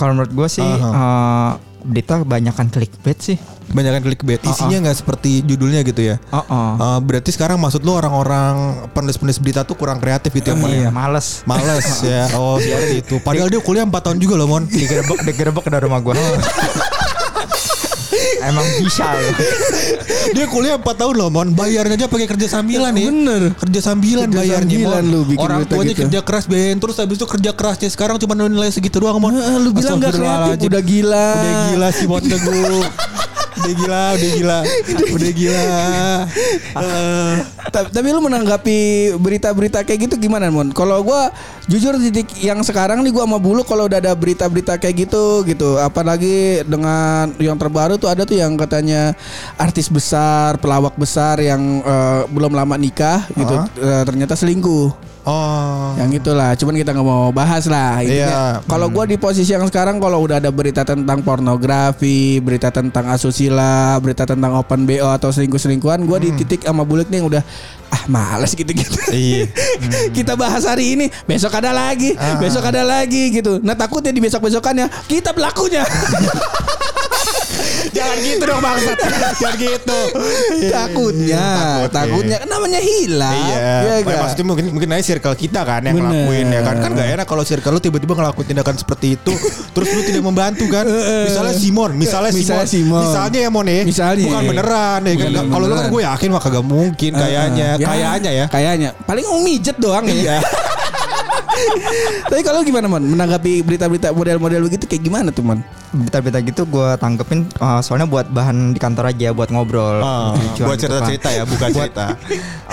[0.00, 0.88] Kalau menurut gue sih Aha.
[0.88, 3.36] uh, berita kebanyakan clickbait sih.
[3.72, 6.16] Banyakan clickbait isinya nggak seperti judulnya gitu ya?
[6.30, 6.70] Oh, oh.
[6.78, 10.56] Eh, berarti sekarang maksud lu orang-orang penulis-penulis berita tuh kurang kreatif gitu ya?
[10.56, 10.90] Iya, ya?
[10.90, 11.42] males.
[11.44, 12.30] Males ya.
[12.38, 13.14] Oh, seperti itu.
[13.20, 14.64] Padahal dia kuliah 4 tahun juga loh, Mon.
[14.66, 16.14] Digerebek, digerebek dari rumah gue.
[18.40, 19.32] Emang bisa loh.
[20.36, 21.52] Dia kuliah 4 tahun loh, Mon.
[21.52, 23.06] Bayarnya aja pakai kerja sambilan nih.
[23.10, 23.42] Bener.
[23.58, 25.12] Kerja sambilan Kerja bayarnya, sambilan Mon.
[25.12, 26.00] lu bikin Orang tuanya gitu.
[26.06, 29.34] kerja keras bayarin terus habis itu kerja kerasnya sekarang cuma nilai segitu doang, Mon.
[29.34, 31.28] Heeh, lu bilang nggak kreatif, udah gila.
[31.34, 32.82] Udah gila sih Mon teguh.
[33.62, 34.58] Udah gila, udah gila.
[35.14, 35.62] Udah gila.
[37.72, 38.78] Ta- Tapi lu menanggapi
[39.16, 40.74] berita-berita kayak gitu gimana Mon?
[40.74, 41.30] Kalau gua
[41.64, 45.78] jujur titik yang sekarang nih gua sama Bulu kalau udah ada berita-berita kayak gitu gitu,
[45.78, 49.14] apalagi dengan yang terbaru tuh ada tuh yang katanya
[49.56, 55.14] artis besar, pelawak besar yang eh, belum lama nikah gitu, eh, ternyata selingkuh.
[55.22, 55.94] Oh.
[55.94, 58.02] Yang itulah, cuman kita nggak mau bahas lah.
[58.02, 58.58] Iya.
[58.66, 64.02] Kalau gua di posisi yang sekarang, kalau udah ada berita tentang pornografi, berita tentang asusila,
[64.02, 67.42] berita tentang open bo atau selingkuh-selingkuhan, gua di titik sama bulik nih yang udah
[67.92, 68.98] ah males gitu-gitu.
[69.14, 69.46] Iya.
[70.16, 73.62] kita bahas hari ini, besok ada lagi, besok ada lagi gitu.
[73.62, 75.86] Nah takutnya di besok besokannya kita pelakunya.
[77.92, 78.96] Jangan gitu dong bangsat.
[79.42, 80.00] Jangan gitu.
[80.68, 81.46] takutnya,
[81.88, 83.36] takutnya kan namanya hilang.
[83.36, 86.08] Iya, Ya maksudnya mungkin mungkin aja circle kita kan yang Bener.
[86.08, 89.32] ngelakuin ya kan kan gak enak kalau circle lu tiba-tiba ngelakuin tindakan seperti itu
[89.74, 90.84] terus lu tidak membantu kan
[91.24, 93.02] misalnya Simon misalnya, Misalnya Simon, Simon.
[93.06, 94.24] misalnya ya Mon ya Misalnya.
[94.26, 98.30] bukan beneran ya kan kalau lu kan gue yakin mah kagak mungkin kayaknya Ya, kayaknya
[98.32, 98.90] ya Kayaknya.
[99.04, 100.38] Paling mijet doang ya.
[102.26, 103.02] Tapi kalau gimana Mon?
[103.02, 105.60] Menanggapi berita-berita model-model begitu kayak gimana tuh Mon?
[105.92, 110.00] Berita-berita gitu gue tanggepin uh, soalnya buat bahan di kantor aja buat ngobrol.
[110.00, 111.04] Lucuan buat gitu kan.
[111.04, 112.06] cerita-cerita ya bukan cerita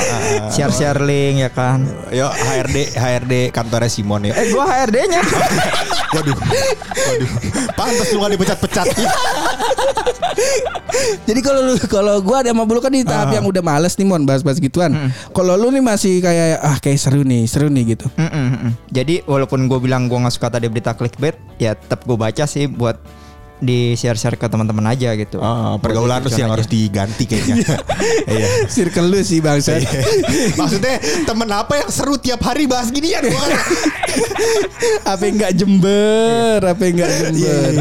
[0.10, 1.86] Ah, Share-share link ya kan.
[2.10, 5.22] Yuk HRD HRD kantornya Simon ya Eh gue HRD-nya.
[6.18, 7.30] Waduh Waduh
[7.78, 8.88] Pantes lu gak dipecat-pecat
[11.28, 14.08] Jadi kalau lu kalau gua ada sama Bulu kan di tahap yang udah males nih
[14.08, 14.96] Mon bahas-bahas gituan.
[15.30, 18.08] Kalau lu nih masih kayak ah kayak seru nih, seru nih gitu.
[18.18, 18.72] Mm, mm, mm.
[18.90, 22.66] Jadi walaupun gue bilang gue nggak suka tadi berita clickbait, ya tetap gue baca sih
[22.66, 22.98] buat
[23.60, 25.38] di share-share ke teman-teman aja gitu.
[25.40, 27.78] Buat pergaulan lu sih yang harus diganti kayaknya.
[28.26, 28.48] Iya.
[28.72, 29.76] Circle lu sih bangsa.
[30.56, 33.60] Maksudnya temen apa yang seru tiap hari bahas ginian gua kan.
[35.06, 37.72] apa yang enggak jember, apa yang enggak jember.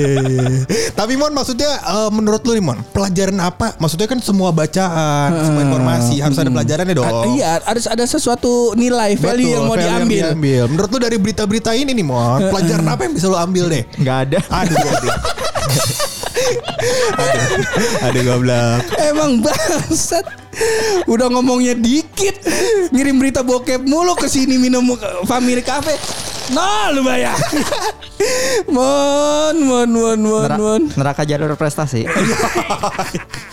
[0.93, 3.79] Tapi Mon maksudnya eh, menurut lu nih Mon, pelajaran apa?
[3.79, 7.07] Maksudnya kan semua bacaan, semua informasi harus ada pelajarannya dong.
[7.07, 10.25] A- iya, harus ada sesuatu nilai value Betul, yang mau value diambil.
[10.35, 10.63] diambil.
[10.75, 13.85] Menurut lu dari berita-berita ini nih Mon, pelajaran apa yang bisa lu ambil deh?
[13.95, 14.39] Nggak ada.
[14.51, 15.19] Aduh goblok.
[17.19, 18.83] Aduh, aduh goblok.
[18.99, 20.25] Emang bangsat.
[21.07, 22.43] Udah ngomongnya dikit.
[22.91, 25.95] Ngirim berita bokep mulu ke sini minum ke family cafe.
[26.49, 27.37] Nah, lu bayar.
[28.73, 30.83] mon, mon, mon, mon, mon.
[30.97, 32.09] neraka jalur prestasi.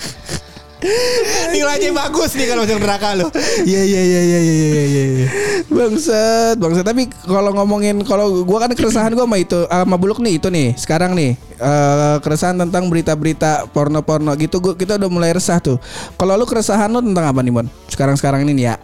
[1.51, 3.25] Nilainya bagus nih kalau masuk neraka lu.
[3.65, 5.27] Iya iya iya iya iya iya iya.
[5.67, 6.85] Bangsat, bangsat.
[6.85, 10.77] Tapi kalau ngomongin kalau gua kan keresahan gua sama itu sama Buluk nih itu nih
[10.77, 15.81] sekarang nih eh, keresahan tentang berita-berita porno-porno gitu gua kita udah mulai resah tuh.
[16.15, 17.67] Kalau lu keresahan lu tentang apa nih, Mon?
[17.89, 18.75] Sekarang-sekarang ini nih ya.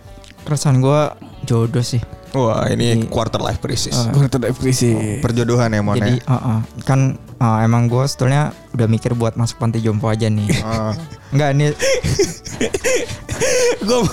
[0.41, 1.01] Keresahan gue
[1.45, 2.01] jodoh sih.
[2.31, 3.93] Wah, ini quarter life crisis.
[4.15, 5.19] Gua depresi.
[5.19, 6.31] Perjodohan ya Mon Jadi ya.
[6.31, 10.47] uh, uh, kan uh, emang gue sebetulnya udah mikir buat masuk panti jompo aja nih.
[10.63, 10.95] Ah.
[11.31, 11.65] Enggak ini
[13.87, 14.03] Gue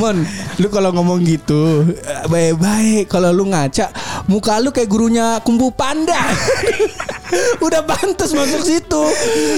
[0.00, 0.24] Mon
[0.58, 3.92] Lu kalau ngomong gitu eh, Baik-baik Kalau lu ngaca
[4.30, 6.14] muka lu kayak gurunya kumpu panda.
[7.64, 9.02] Udah pantes masuk situ.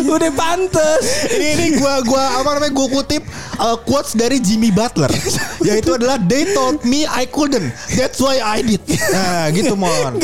[0.06, 1.02] Udah pantes.
[1.34, 3.26] ini ini gua gua apa namanya gua kutip
[3.58, 5.10] uh, quotes dari Jimmy Butler
[5.66, 10.18] yaitu adalah they told me I couldn't that's why I did nah gitu mon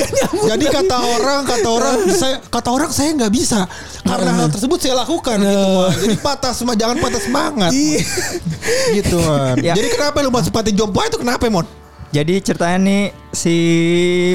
[0.46, 3.66] jadi kata orang kata orang saya kata orang saya nggak bisa
[4.02, 7.70] karena hal tersebut saya lakukan gitu mon jadi patah semua jangan patah semangat.
[7.70, 8.00] Iya.
[8.98, 9.18] gitu
[9.66, 9.74] Ya.
[9.74, 10.98] jadi kenapa lu masuk panti jompo?
[11.00, 11.66] Itu kenapa mon?
[12.10, 13.54] Jadi ceritanya nih si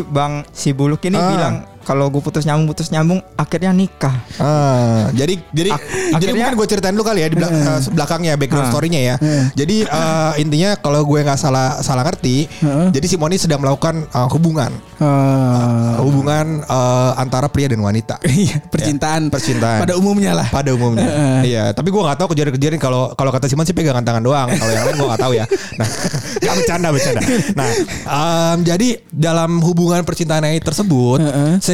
[0.08, 1.28] Bang si Buluk ini Ah.
[1.28, 1.56] bilang
[1.86, 4.16] kalau gue putus nyambung putus nyambung akhirnya nikah.
[4.36, 7.80] Ah, jadi jadi Ak- jadi akhirnya- mungkin gue ceritain dulu kali ya di belak- eh,
[7.90, 8.72] belakangnya background Ah.
[8.72, 9.16] story-nya ya.
[9.54, 12.50] Jadi eh, intinya kalau gue nggak salah salah ngerti,
[12.90, 16.00] jadi si Moni sedang melakukan eh, hubungan Ah.
[16.00, 18.18] hubungan eh, antara pria dan wanita.
[18.36, 19.30] Iya, percintaan.
[19.30, 19.80] percintaan.
[19.82, 20.48] Pada umumnya lah.
[20.50, 21.06] Pada umumnya.
[21.46, 24.50] Iya, tapi gue nggak tahu kejadian-kejadian kalau kalau kata Simon sih pegangan tangan doang.
[24.50, 25.46] Kalau yang lain gue nggak tahu ya.
[25.78, 25.88] Nah,
[26.42, 27.22] nggak bercanda bercanda.
[27.54, 27.70] Nah,
[28.04, 31.20] em, jadi dalam hubungan percintaan ini tersebut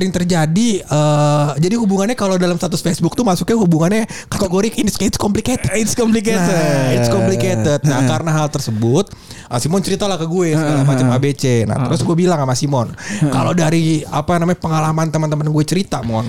[0.01, 0.81] sering terjadi.
[0.81, 5.69] eh, jadi hubungannya kalau dalam status Facebook tuh masuknya hubungannya kategori it's, it's complicated.
[5.77, 6.41] It's complicated.
[6.41, 7.85] Nah, it's complicated.
[7.85, 9.13] Nah, karena hal tersebut,
[9.45, 11.69] ah, Simon ceritalah ke gue segala macam ABC.
[11.69, 12.89] Nah, terus gue bilang sama Simon,
[13.29, 16.25] kalau dari apa namanya pengalaman teman-teman gue cerita, Mon,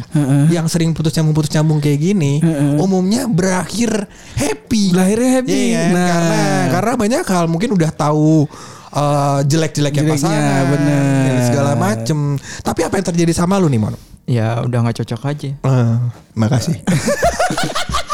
[0.53, 2.45] yang sering putus nyambung putus nyambung kayak gini,
[2.77, 4.05] umumnya berakhir
[4.37, 4.93] happy.
[4.93, 5.63] Berakhirnya happy.
[5.73, 5.89] Kan?
[5.97, 6.09] Nah.
[6.13, 6.41] Karena
[6.83, 8.45] karena banyak hal mungkin udah tahu
[8.93, 11.03] eh, jelek-jeleknya Jeleknya, pasangan, bener.
[11.27, 12.19] dan segala macem.
[12.61, 13.95] Tapi apa yang terjadi sama lu nih, Mon?
[14.29, 15.49] Ya udah nggak cocok aja.
[15.57, 15.95] Eh,
[16.39, 16.79] makasih.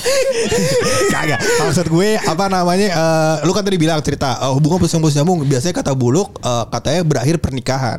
[1.14, 1.40] Kagak.
[1.40, 2.88] Maksud gue apa namanya?
[2.90, 6.64] eh, lu kan tadi bilang cerita eh, hubungan putus nyambung nyambung biasanya kata buluk eh,
[6.70, 7.98] katanya berakhir pernikahan.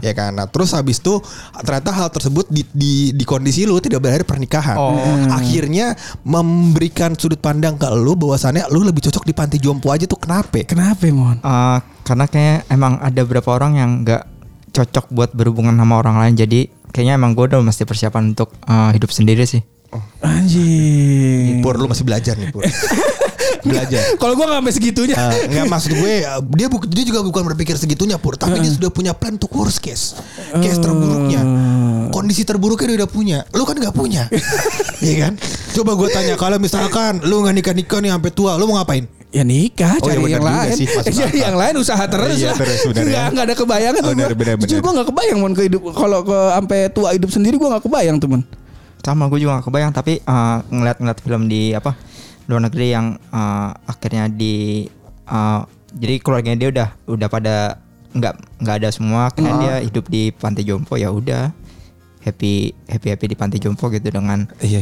[0.00, 0.34] Ya kan.
[0.36, 1.20] Nah, terus habis itu
[1.62, 4.76] ternyata hal tersebut di, di di kondisi lu tidak berakhir pernikahan.
[4.78, 4.96] Oh.
[5.32, 10.18] Akhirnya memberikan sudut pandang ke lu bahwasannya lu lebih cocok di panti jompo aja tuh
[10.18, 10.62] kenapa?
[10.64, 11.38] Kenapa, Mon?
[11.42, 14.22] Eh, karena kayak emang ada beberapa orang yang nggak
[14.72, 16.34] cocok buat berhubungan sama orang lain.
[16.34, 16.60] Jadi
[16.92, 19.62] kayaknya emang gue udah mesti persiapan untuk eh, hidup sendiri sih.
[20.20, 21.60] Anjing.
[21.60, 22.62] Pur lu masih belajar nih, Pur.
[23.62, 24.02] belajar.
[24.16, 25.14] Kalau gua nggak sampai segitunya.
[25.14, 28.70] Eh, nggak maksud gue eh, dia bu- dia juga bukan berpikir segitunya pur tapi dia
[28.70, 30.18] sudah punya plan untuk worst case
[30.56, 31.40] case terburuknya
[32.08, 34.26] kondisi terburuknya dia udah punya lu kan nggak punya
[35.00, 35.32] iya kan
[35.72, 39.06] coba gue tanya kalau misalkan lu nggak nikah nikah nih sampai tua lu mau ngapain
[39.30, 40.76] Ya nikah, Oh, cari iya yang benar juga lain.
[40.76, 42.56] sih, masuk cari yang lain usaha terus Iya, lah.
[42.58, 43.00] terus, benar ya.
[43.00, 44.36] Nggak, nggak ada kebayang tuh Oh, benar, gua.
[44.36, 47.64] benar, Jujur gue nggak kebayang mon ke hidup kalau ke sampai tua hidup sendiri gue
[47.64, 48.42] nggak kebayang tuh mon.
[49.02, 51.94] Sama gue juga gak kebayang tapi eh, ngeliat-ngeliat film di apa
[52.46, 54.86] luar negeri yang eh, akhirnya di
[55.26, 55.60] eh,
[55.92, 57.56] jadi keluarganya dia udah udah pada
[58.12, 61.48] nggak nggak ada semua akhirnya dia hidup di panti jompo ya udah
[62.22, 64.78] happy happy happy di panti jompo gitu dengan iya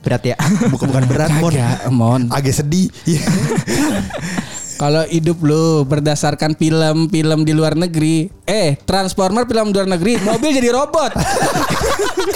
[0.00, 0.36] berat ya
[0.70, 1.54] bukan bukan berat mon
[1.92, 2.22] mon.
[2.32, 3.26] agak sedih Iya.
[4.78, 10.54] Kalau hidup lu berdasarkan film-film di luar negeri, eh Transformer film di luar negeri, mobil
[10.54, 11.18] jadi robot.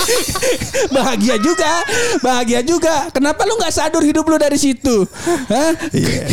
[0.96, 1.72] bahagia juga,
[2.18, 3.07] bahagia juga.
[3.14, 5.07] Kenapa lu nggak sadur hidup lu dari situ?
[5.46, 5.70] Hah?
[5.94, 6.26] Iya.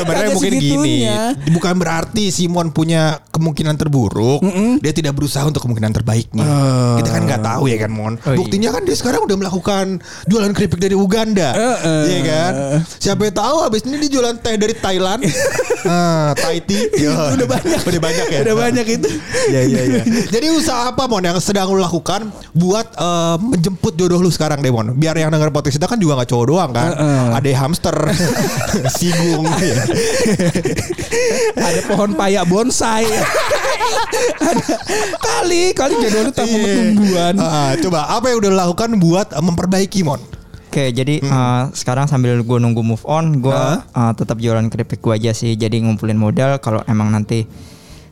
[0.00, 1.20] Sebenarnya mungkin gini, segitunya.
[1.52, 4.40] bukan berarti Simon punya kemungkinan terburuk,
[4.80, 6.40] dia tidak berusaha untuk kemungkinan terbaiknya.
[6.40, 6.96] Oh.
[7.04, 8.16] Kita kan nggak tahu ya kan, Mon.
[8.16, 8.38] Oh, iya.
[8.40, 12.02] Buktinya kan dia sekarang udah melakukan jualan keripik dari Uganda, Heeh.
[12.08, 12.52] iya kan?
[12.96, 15.20] Siapa yang tahu habis ini dia jualan teh dari Thailand,
[15.84, 19.08] ah, Thai tea, Ya, udah banyak, udah banyak ya, Udah banyak itu.
[19.48, 20.02] Iya iya iya.
[20.34, 24.68] Jadi usaha apa Mon yang sedang lu lakukan buat eh, menjemput jodoh lu sekarang deh
[24.68, 24.92] Mon?
[24.92, 26.90] Biar yang denger podcast kita kan juga nggak cowok doang kan.
[27.32, 27.96] Ada hamster,
[28.96, 29.46] sigung.
[29.48, 29.82] ya.
[31.56, 33.06] Ada pohon payak bonsai.
[34.36, 34.64] Ada
[35.16, 36.74] kali kali jodoh lu tanpa Iya.
[36.76, 37.34] tumbuhan.
[37.36, 40.20] Ah, coba apa yang udah lakukan buat memperbaiki Mon?
[40.70, 43.82] Oke, jadi eh, sekarang sambil gue nunggu move on, gue Hah?
[43.82, 45.54] eh, tetap jualan keripik gue aja sih.
[45.54, 47.42] Jadi ngumpulin modal kalau emang nanti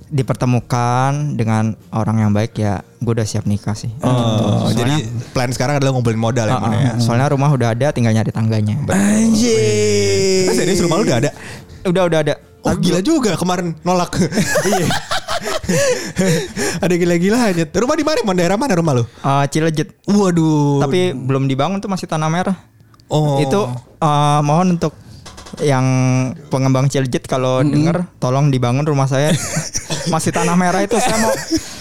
[0.09, 3.94] dipertemukan dengan orang yang baik ya, gue udah siap nikah sih.
[4.01, 4.94] Oh, Soalnya- jadi
[5.31, 6.92] plan sekarang adalah ngumpulin modal ya, Ah, Mon ah, ya.
[6.99, 8.75] soalnya rumah udah ada, tinggal nyari tangganya.
[8.88, 10.51] Anjir.
[10.51, 11.31] Mas serius rumah lu udah ada?
[11.85, 12.35] Udah udah ada.
[12.61, 14.18] Oh gila juga kemarin nolak.
[14.66, 14.87] Iya.
[16.85, 17.64] ada gila-gilanya.
[17.68, 18.18] Rumah di mana?
[18.35, 19.04] Daerah mana rumah lu?
[19.04, 19.94] Eh, Cilejet.
[20.09, 20.83] Waduh.
[20.83, 22.57] Tapi belum dibangun tuh masih tanah merah.
[23.09, 23.40] Oh.
[23.40, 23.68] Itu
[24.00, 24.96] eh, mohon untuk
[25.64, 25.87] yang
[26.52, 29.33] pengembang Cilejet kalau denger tolong dibangun rumah saya
[30.06, 31.32] masih tanah merah itu saya mau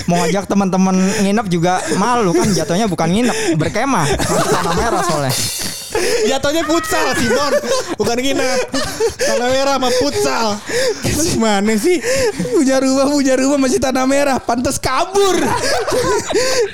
[0.06, 5.34] mau ngajak teman-teman nginep juga malu kan jatuhnya bukan nginep berkemah masih tanah merah soalnya
[6.27, 7.53] Jatuhnya futsal Simon
[7.95, 8.60] Bukan nginap
[9.17, 10.60] Tanah merah sama futsal
[11.01, 11.97] Gimana sih
[12.43, 15.34] punya rumah punya rumah masih tanah merah pantas kabur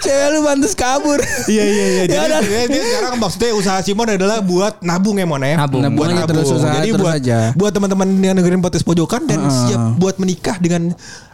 [0.02, 2.04] cewek lu pantas kabur Iya iya iya.
[2.04, 2.42] Jadi Ya udah.
[2.42, 5.56] dia, dia sekarang maksudnya usaha Simon adalah buat nabung ya Mon ya.
[5.56, 5.82] Nabung.
[5.86, 6.30] Nabung buat nabung.
[6.30, 7.38] terus usaha Jadi terus buat aja.
[7.54, 10.92] buat teman-teman yang dengerin podcast pojokan dan siap buat menikah dengan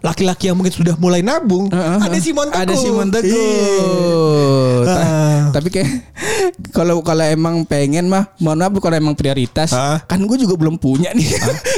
[0.10, 1.70] laki-laki yang mungkin sudah mulai nabung.
[1.70, 2.60] Ada Simon Teguh.
[2.60, 4.86] ada Simon Teguh Iya.
[4.86, 5.40] Ta- Ah.
[5.52, 5.90] tapi kayak
[6.78, 10.02] kalau kalau emang pengen mah mohon maaf kalau emang prioritas Ah.
[10.02, 11.30] kan gue juga belum punya nih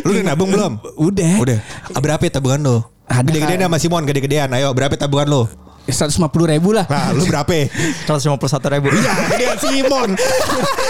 [0.01, 0.79] Lu udah nabung belum?
[1.07, 1.59] udah Udah.
[1.89, 2.77] Ah, Berapa ya tabungan lo?
[3.05, 4.47] Ada, Gede-gedean sama Simon, gede-gedean.
[4.49, 5.43] Ayo, berapa tabungan lo?
[5.83, 7.51] seratus lima puluh ribu lah Nah, lu berapa?
[8.07, 8.87] 151 ribu.
[8.89, 10.09] Iya, gedean Simon.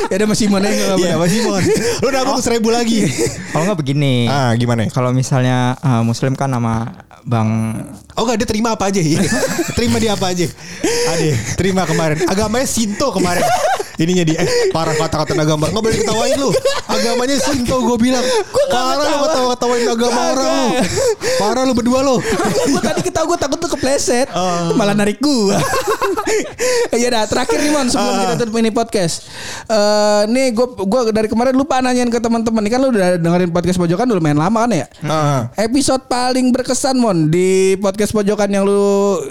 [0.06, 1.16] ya udah masih Simon aja nggak Iya, apa-apa.
[1.16, 1.62] sama Simon.
[1.98, 3.00] Lu nabung seribu lagi.
[3.50, 4.28] Kalau nggak begini.
[4.28, 4.86] Ah, gimana?
[4.88, 7.50] Kalau misalnya uh, Muslim kan nama Bang.
[8.18, 9.02] Oh enggak dia terima apa aja?
[9.02, 9.22] Iya.
[9.78, 10.46] Terima dia apa aja?
[11.14, 12.26] Ade terima kemarin.
[12.26, 13.46] Agamanya Sinto kemarin
[13.98, 15.68] Ininya dia eh, Parah kata-kata agama.
[15.68, 16.50] Nggak boleh ketawain lu.
[16.88, 18.24] Agamanya Sinto gue bilang.
[18.70, 20.68] Parah lu ketawa-ketawain agama orang lu.
[21.38, 22.16] Parah lu berdua lu.
[22.68, 24.28] Gue tadi ketawa gue takut tuh kepleset.
[24.32, 24.74] Oh.
[24.74, 25.54] malah narik gue
[27.02, 28.20] ya dah terakhir nih mon sebelum Ah.
[28.26, 29.28] kita tutup ini podcast.
[29.68, 32.62] Eh nih gue gua dari kemarin lupa nanyain ke teman-teman.
[32.62, 34.88] Ini kan lu udah dengerin podcast pojokan udah lumayan lama kan ya?
[35.04, 35.42] Ah.
[35.56, 38.82] episode paling berkesan mon di podcast pojokan yang lu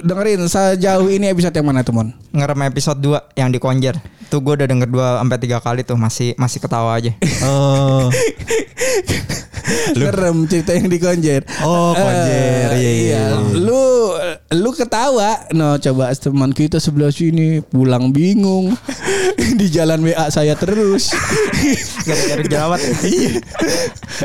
[0.03, 2.09] dengerin sejauh ini episode yang mana tuh mon?
[2.31, 3.97] Ngerem episode 2 yang di Konjer.
[4.31, 7.13] Gue udah denger 2 sampai 3 kali tuh masih masih ketawa aja.
[7.45, 8.11] Oh
[9.95, 11.43] Ngerem cerita yang di konjer.
[11.63, 12.75] Oh, Konjer.
[12.75, 13.25] Eh, Iya, iya, iya.
[14.01, 14.17] Lu
[14.57, 15.37] lu ketawa.
[15.53, 18.73] No, coba teman kita sebelah sini pulang bingung.
[19.61, 21.13] di jalan WA saya terus.
[22.07, 22.81] Gara-gara jerawat.
[23.05, 23.41] Iya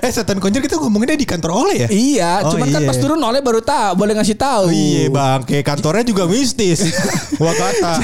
[0.03, 2.89] Eh setan konjer kita ngomonginnya di kantor oleh ya iya, Oh, cuman kan iya.
[2.89, 4.67] pas turun oleh baru tahu, boleh ngasih tahu.
[4.67, 6.83] Oh, iya bang Kayak kantornya juga mistis
[7.39, 7.95] Gua kata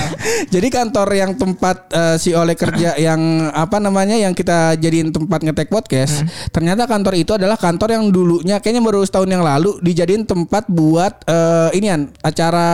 [0.48, 5.44] Jadi kantor yang tempat eh, si Oleh kerja yang apa namanya yang kita jadiin tempat
[5.44, 10.24] ngetek podcast, ternyata kantor itu adalah kantor yang dulunya kayaknya baru setahun yang lalu dijadiin
[10.24, 11.24] tempat buat
[11.70, 12.66] eh, inian acara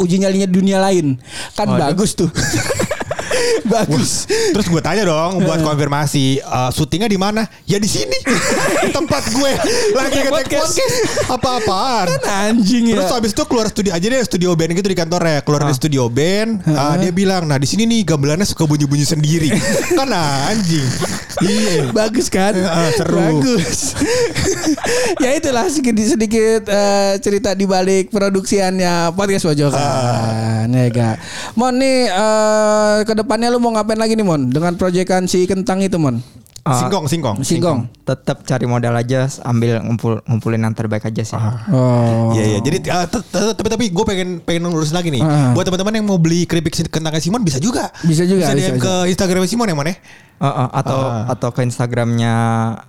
[0.00, 1.20] uji nyalinya dunia lain.
[1.52, 2.30] Kan bagus tuh.
[3.74, 4.26] bagus.
[4.26, 7.44] Terus gue tanya dong buat konfirmasi uh, syutingnya di mana?
[7.68, 8.16] Ya di sini
[8.96, 9.52] tempat gue
[9.94, 10.74] lagi ngetek Podcast.
[11.32, 12.06] Apa-apaan?
[12.06, 12.22] Kan
[12.54, 13.00] anjing ya.
[13.00, 15.40] Terus habis itu keluar studio aja deh studio band gitu di kantornya.
[15.42, 19.50] Keluar dari studio band, uh, dia bilang, "Nah, di sini nih gamelannya suka bunyi-bunyi sendiri."
[19.98, 20.86] kan anjing.
[21.42, 21.92] Iya.
[21.92, 22.56] Bagus kan?
[22.64, 23.18] Ah, seru.
[23.18, 23.92] Bagus.
[25.20, 30.68] ya itulah sedikit sedikit eh, cerita di balik produksiannya podcast pojokan.
[30.72, 31.16] Ya gak.
[31.58, 35.80] Mon nih eh, ke depannya lu mau ngapain lagi nih Mon dengan proyekan si kentang
[35.80, 36.20] itu Mon?
[36.60, 37.36] Ah, Singkong, singkong.
[37.40, 37.78] Singkong.
[38.02, 41.38] Tetap cari modal aja ambil ngumpul ngumpulin yang terbaik aja sih.
[41.70, 42.34] Oh.
[42.34, 42.58] Iya iya.
[42.58, 45.22] Jadi uh, t- t- tapi tapi gue pengen pengen lurus lagi nih.
[45.22, 45.54] Ah.
[45.54, 47.94] Buat teman-teman yang mau beli keripik kentangnya Simon bisa juga.
[48.02, 48.84] Bisa juga, Bisa, bisa, DM bisa.
[48.84, 49.94] ke Instagram Simon yang mana?
[50.36, 51.24] Uh, uh, atau Ah.
[51.30, 52.34] atau ke Instagramnya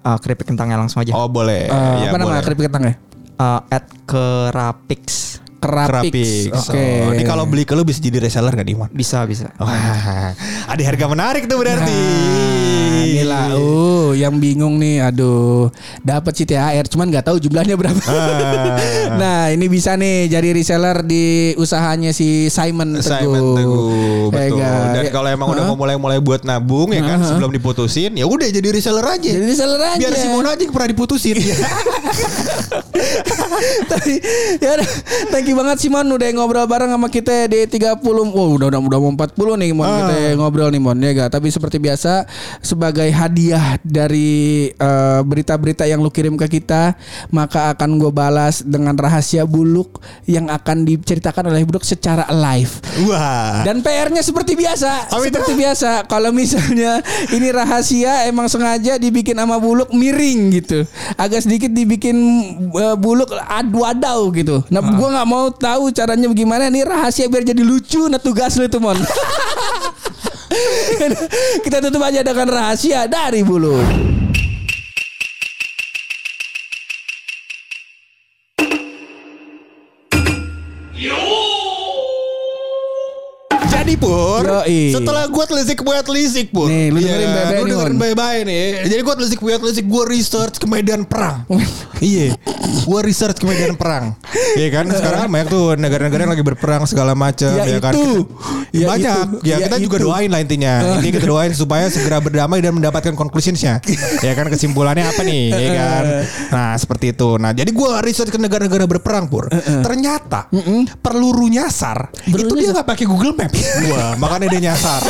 [0.01, 1.13] uh, keripik kentangnya langsung aja.
[1.13, 1.69] Oh boleh.
[1.69, 2.43] Eh, Iya, apa nama boleh.
[2.43, 2.97] keripik kentangnya?
[3.37, 6.47] Uh, at kerapix Kerapix.
[6.47, 6.47] Kerapik.
[6.53, 6.85] Oke.
[7.01, 8.89] Oh, ini kalau beli ke lu bisa jadi reseller gak nih, Mon?
[8.93, 9.49] bisa bisa.
[9.57, 10.33] Wah,
[10.69, 11.93] ada harga menarik tuh berarti.
[11.93, 15.69] Nah, inilah uh yang bingung nih aduh
[16.01, 18.01] dapat sih THR cuman nggak tahu jumlahnya berapa.
[18.07, 19.13] Ah.
[19.21, 23.05] nah, ini bisa nih jadi reseller di usahanya si Simon Teguh.
[23.05, 24.57] Simon Teguh, Ya betul.
[24.59, 24.87] kan?
[24.93, 25.11] Dan Ya.
[25.13, 25.69] kalau emang udah Hah?
[25.69, 27.29] mau mulai-mulai buat nabung ya kan Hah?
[27.29, 29.29] sebelum diputusin, ya udah jadi reseller aja.
[29.29, 29.99] Jadi reseller aja.
[30.01, 31.35] Biar Simon aja yang pernah diputusin.
[33.91, 34.13] Tapi
[34.59, 34.89] ya udah,
[35.47, 38.03] thank you banget Simon udah ngobrol bareng sama kita di 30.
[38.03, 39.95] Wow, udah udah udah mau 40 nih Mon Ah.
[40.03, 41.39] kita ngobrol nih Mon ya gak?
[41.39, 42.27] Tapi seperti biasa
[42.59, 46.99] sebagai hadiah dari eh, berita-berita yang lu kirim ke kita,
[47.31, 52.79] maka akan gue balas dengan rahasia buluk yang akan diceritakan oleh Buluk secara live.
[53.07, 53.63] Wah.
[53.63, 55.31] Dan PR-nya seperti biasa, itu?
[55.31, 56.07] seperti biasa.
[56.07, 57.03] Kalau misalnya
[57.35, 60.87] ini rahasia emang sengaja dibikin sama buluk miring gitu,
[61.19, 62.15] agak sedikit dibikin
[62.71, 64.63] uh, buluk adu adau gitu.
[64.71, 66.69] Nah, gua nggak mau tahu caranya bagaimana.
[66.69, 68.09] Ini rahasia biar jadi lucu.
[68.09, 68.97] Nah, tugas lu itu mon.
[71.65, 73.85] Kita tutup aja dengan rahasia dari buluk.
[83.87, 84.91] Jadi Pur, Yoi.
[84.91, 86.67] setelah gue telisik buat telisik Pur.
[86.67, 88.65] Nih, lu dengerin baik-baik lu nih, dengerin baik-baik nih.
[88.83, 91.47] Jadi gue telisik buat telisik gue research ke medan perang.
[92.03, 92.35] iya,
[92.83, 94.11] gue research ke medan perang.
[94.59, 97.47] Iya kan, sekarang kan banyak tuh negara-negara yang lagi berperang segala macam.
[97.47, 97.95] Ya Ya, kan.
[97.95, 98.27] itu.
[98.67, 99.15] Ya, Ya banyak.
[99.23, 99.37] itu.
[99.39, 100.05] Ya, Ya kita juga itu.
[100.05, 100.73] doain lah intinya.
[100.99, 103.79] Ini kita doain supaya segera berdamai dan mendapatkan conclusionsnya.
[104.19, 105.47] ya kan, kesimpulannya apa nih?
[105.63, 106.03] Ya kan.
[106.49, 107.39] Nah seperti itu.
[107.39, 109.47] Nah jadi gue research ke negara-negara berperang Pur.
[109.63, 110.51] Ternyata
[110.99, 113.76] peluru nyasar itu dia nggak pakai Google Maps.
[113.79, 115.01] Gua makanya dia nyasar.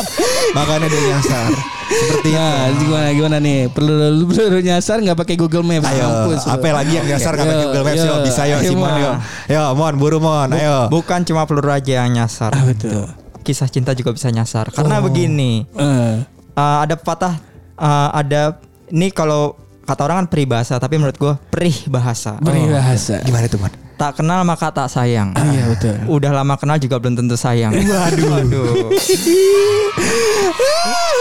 [0.50, 1.50] makanya dia nyasar.
[1.88, 2.84] Seperti Nah, itu.
[2.84, 3.58] gimana gimana nih?
[3.68, 3.96] Perlu
[4.28, 5.88] perlu nyasar nggak pakai Google Maps?
[5.88, 6.50] Ayo, Mampus lu.
[6.52, 7.96] apa lagi yang nyasar nggak pakai Google Maps?
[7.96, 9.00] Yo, yo, bisa yo, ayo, Simon Mon.
[9.00, 9.10] yo.
[9.48, 10.78] Yo, Mon, buru Mon, ayo.
[10.88, 12.52] Bukan cuma peluru aja yang nyasar.
[12.52, 13.08] Ah, betul.
[13.40, 14.68] Kisah cinta juga bisa nyasar.
[14.68, 15.02] Karena Oh.
[15.02, 16.14] begini, Eh,
[16.54, 17.40] uh, ada patah
[17.74, 22.36] uh, ada ini kalau kata orang kan peribahasa tapi menurut gue perih bahasa.
[22.38, 23.24] Peribahasa.
[23.24, 23.72] Gimana tuh, Mon?
[23.98, 25.34] Tak kenal maka tak sayang.
[25.48, 25.94] Iya betul.
[26.06, 27.74] Udah lama kenal juga belum tentu sayang.
[27.90, 28.30] Waduh.
[28.30, 28.94] Waduh.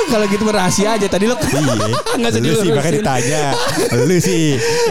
[0.07, 1.35] Kalau gitu rahasia aja tadi lo.
[1.35, 3.41] Enggak usah Lu sih makanya ditanya.
[3.91, 4.45] Lu sih.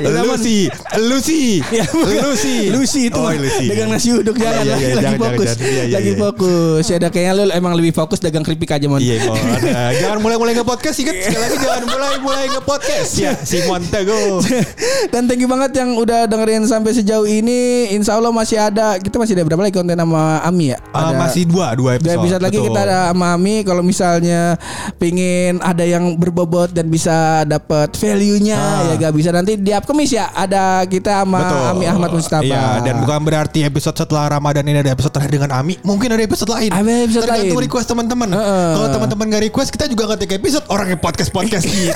[0.05, 0.61] Lu sih.
[1.01, 1.49] Lu sih.
[1.73, 2.69] Ya, Lu sih.
[2.69, 5.49] Lucy itu Oh, dagang nasi uduk jangan Iya, lagi, iya, lagi jangan, fokus.
[5.49, 5.65] jangan.
[5.65, 6.21] Iya, iya, lagi iya.
[6.21, 6.85] fokus.
[6.85, 9.01] Ya udah kayaknya lu emang lebih fokus dagang keripik aja mon.
[9.01, 9.41] Iya, Mon.
[9.97, 14.45] Jangan mulai-mulai nge-podcast ingat sekali lagi jangan mulai-mulai nge-podcast ya Simon Teguh.
[15.09, 17.76] Dan thank you banget yang udah dengerin sampai sejauh ini.
[17.93, 18.97] Insya Allah masih ada.
[18.97, 20.79] Kita masih ada berapa lagi konten sama Ami ya?
[20.91, 22.19] Ah, Ada- masih dua, dua Dua episode.
[22.19, 22.67] episode lagi betul.
[22.69, 24.41] kita ada sama Ami kalau misalnya
[24.97, 27.15] pingin ada yang berbobot dan bisa
[27.45, 28.83] dapat value-nya Ah.
[28.89, 31.63] ya gak bisa nanti di upkemis ya ada kita sama Betul.
[31.71, 32.43] Ami Ahmad Mustafa.
[32.43, 35.77] Iya, dan bukan berarti episode setelah Ramadan ini ada episode terakhir dengan Ami.
[35.81, 36.71] Mungkin ada episode lain.
[36.71, 37.67] Ada episode Tergantung lain.
[37.67, 38.29] request teman-teman.
[38.31, 38.69] Heeh.
[38.73, 41.93] Kalau teman-teman gak request, kita juga ngetik episode orang yang podcast podcast gitu.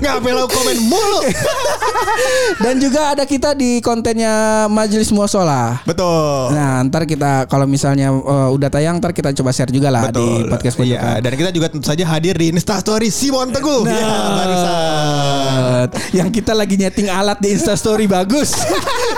[0.00, 1.20] Nggak perlu komen mulu.
[2.64, 5.82] Dan juga ada kita di kontennya Majelis Muasalah.
[5.82, 6.54] Betul.
[6.54, 10.22] Nah, ntar kita kalau misalnya uh, udah tayang, ntar kita coba share juga lah di
[10.46, 11.18] podcast Iya, pojokan.
[11.18, 13.82] dan kita juga tentu saja hadir di Insta Story Simon Teguh.
[13.82, 14.06] Nah, Ya,
[14.38, 15.86] barusan.
[16.14, 18.54] yang kita lagi nyeting alat di Insta Story bagus.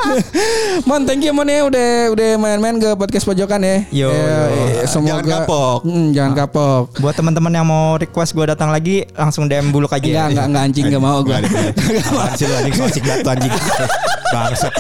[0.89, 3.77] Mon, thank you Mon ya udah udah main-main ke podcast pojokan ya.
[3.93, 4.17] Yo, Ya,
[4.49, 4.81] yo.
[4.81, 5.79] eh, semoga Jangan kapok.
[5.85, 6.83] Hmm, jangan kapok.
[6.99, 10.01] Buat teman-teman yang mau request gue datang lagi langsung DM buluk aja.
[10.01, 11.37] Enggak, enggak, enggak anjing enggak mau gue.
[11.37, 13.53] Apaan sih lu anjing sosik datu anjing.
[14.33, 14.73] Bangsat.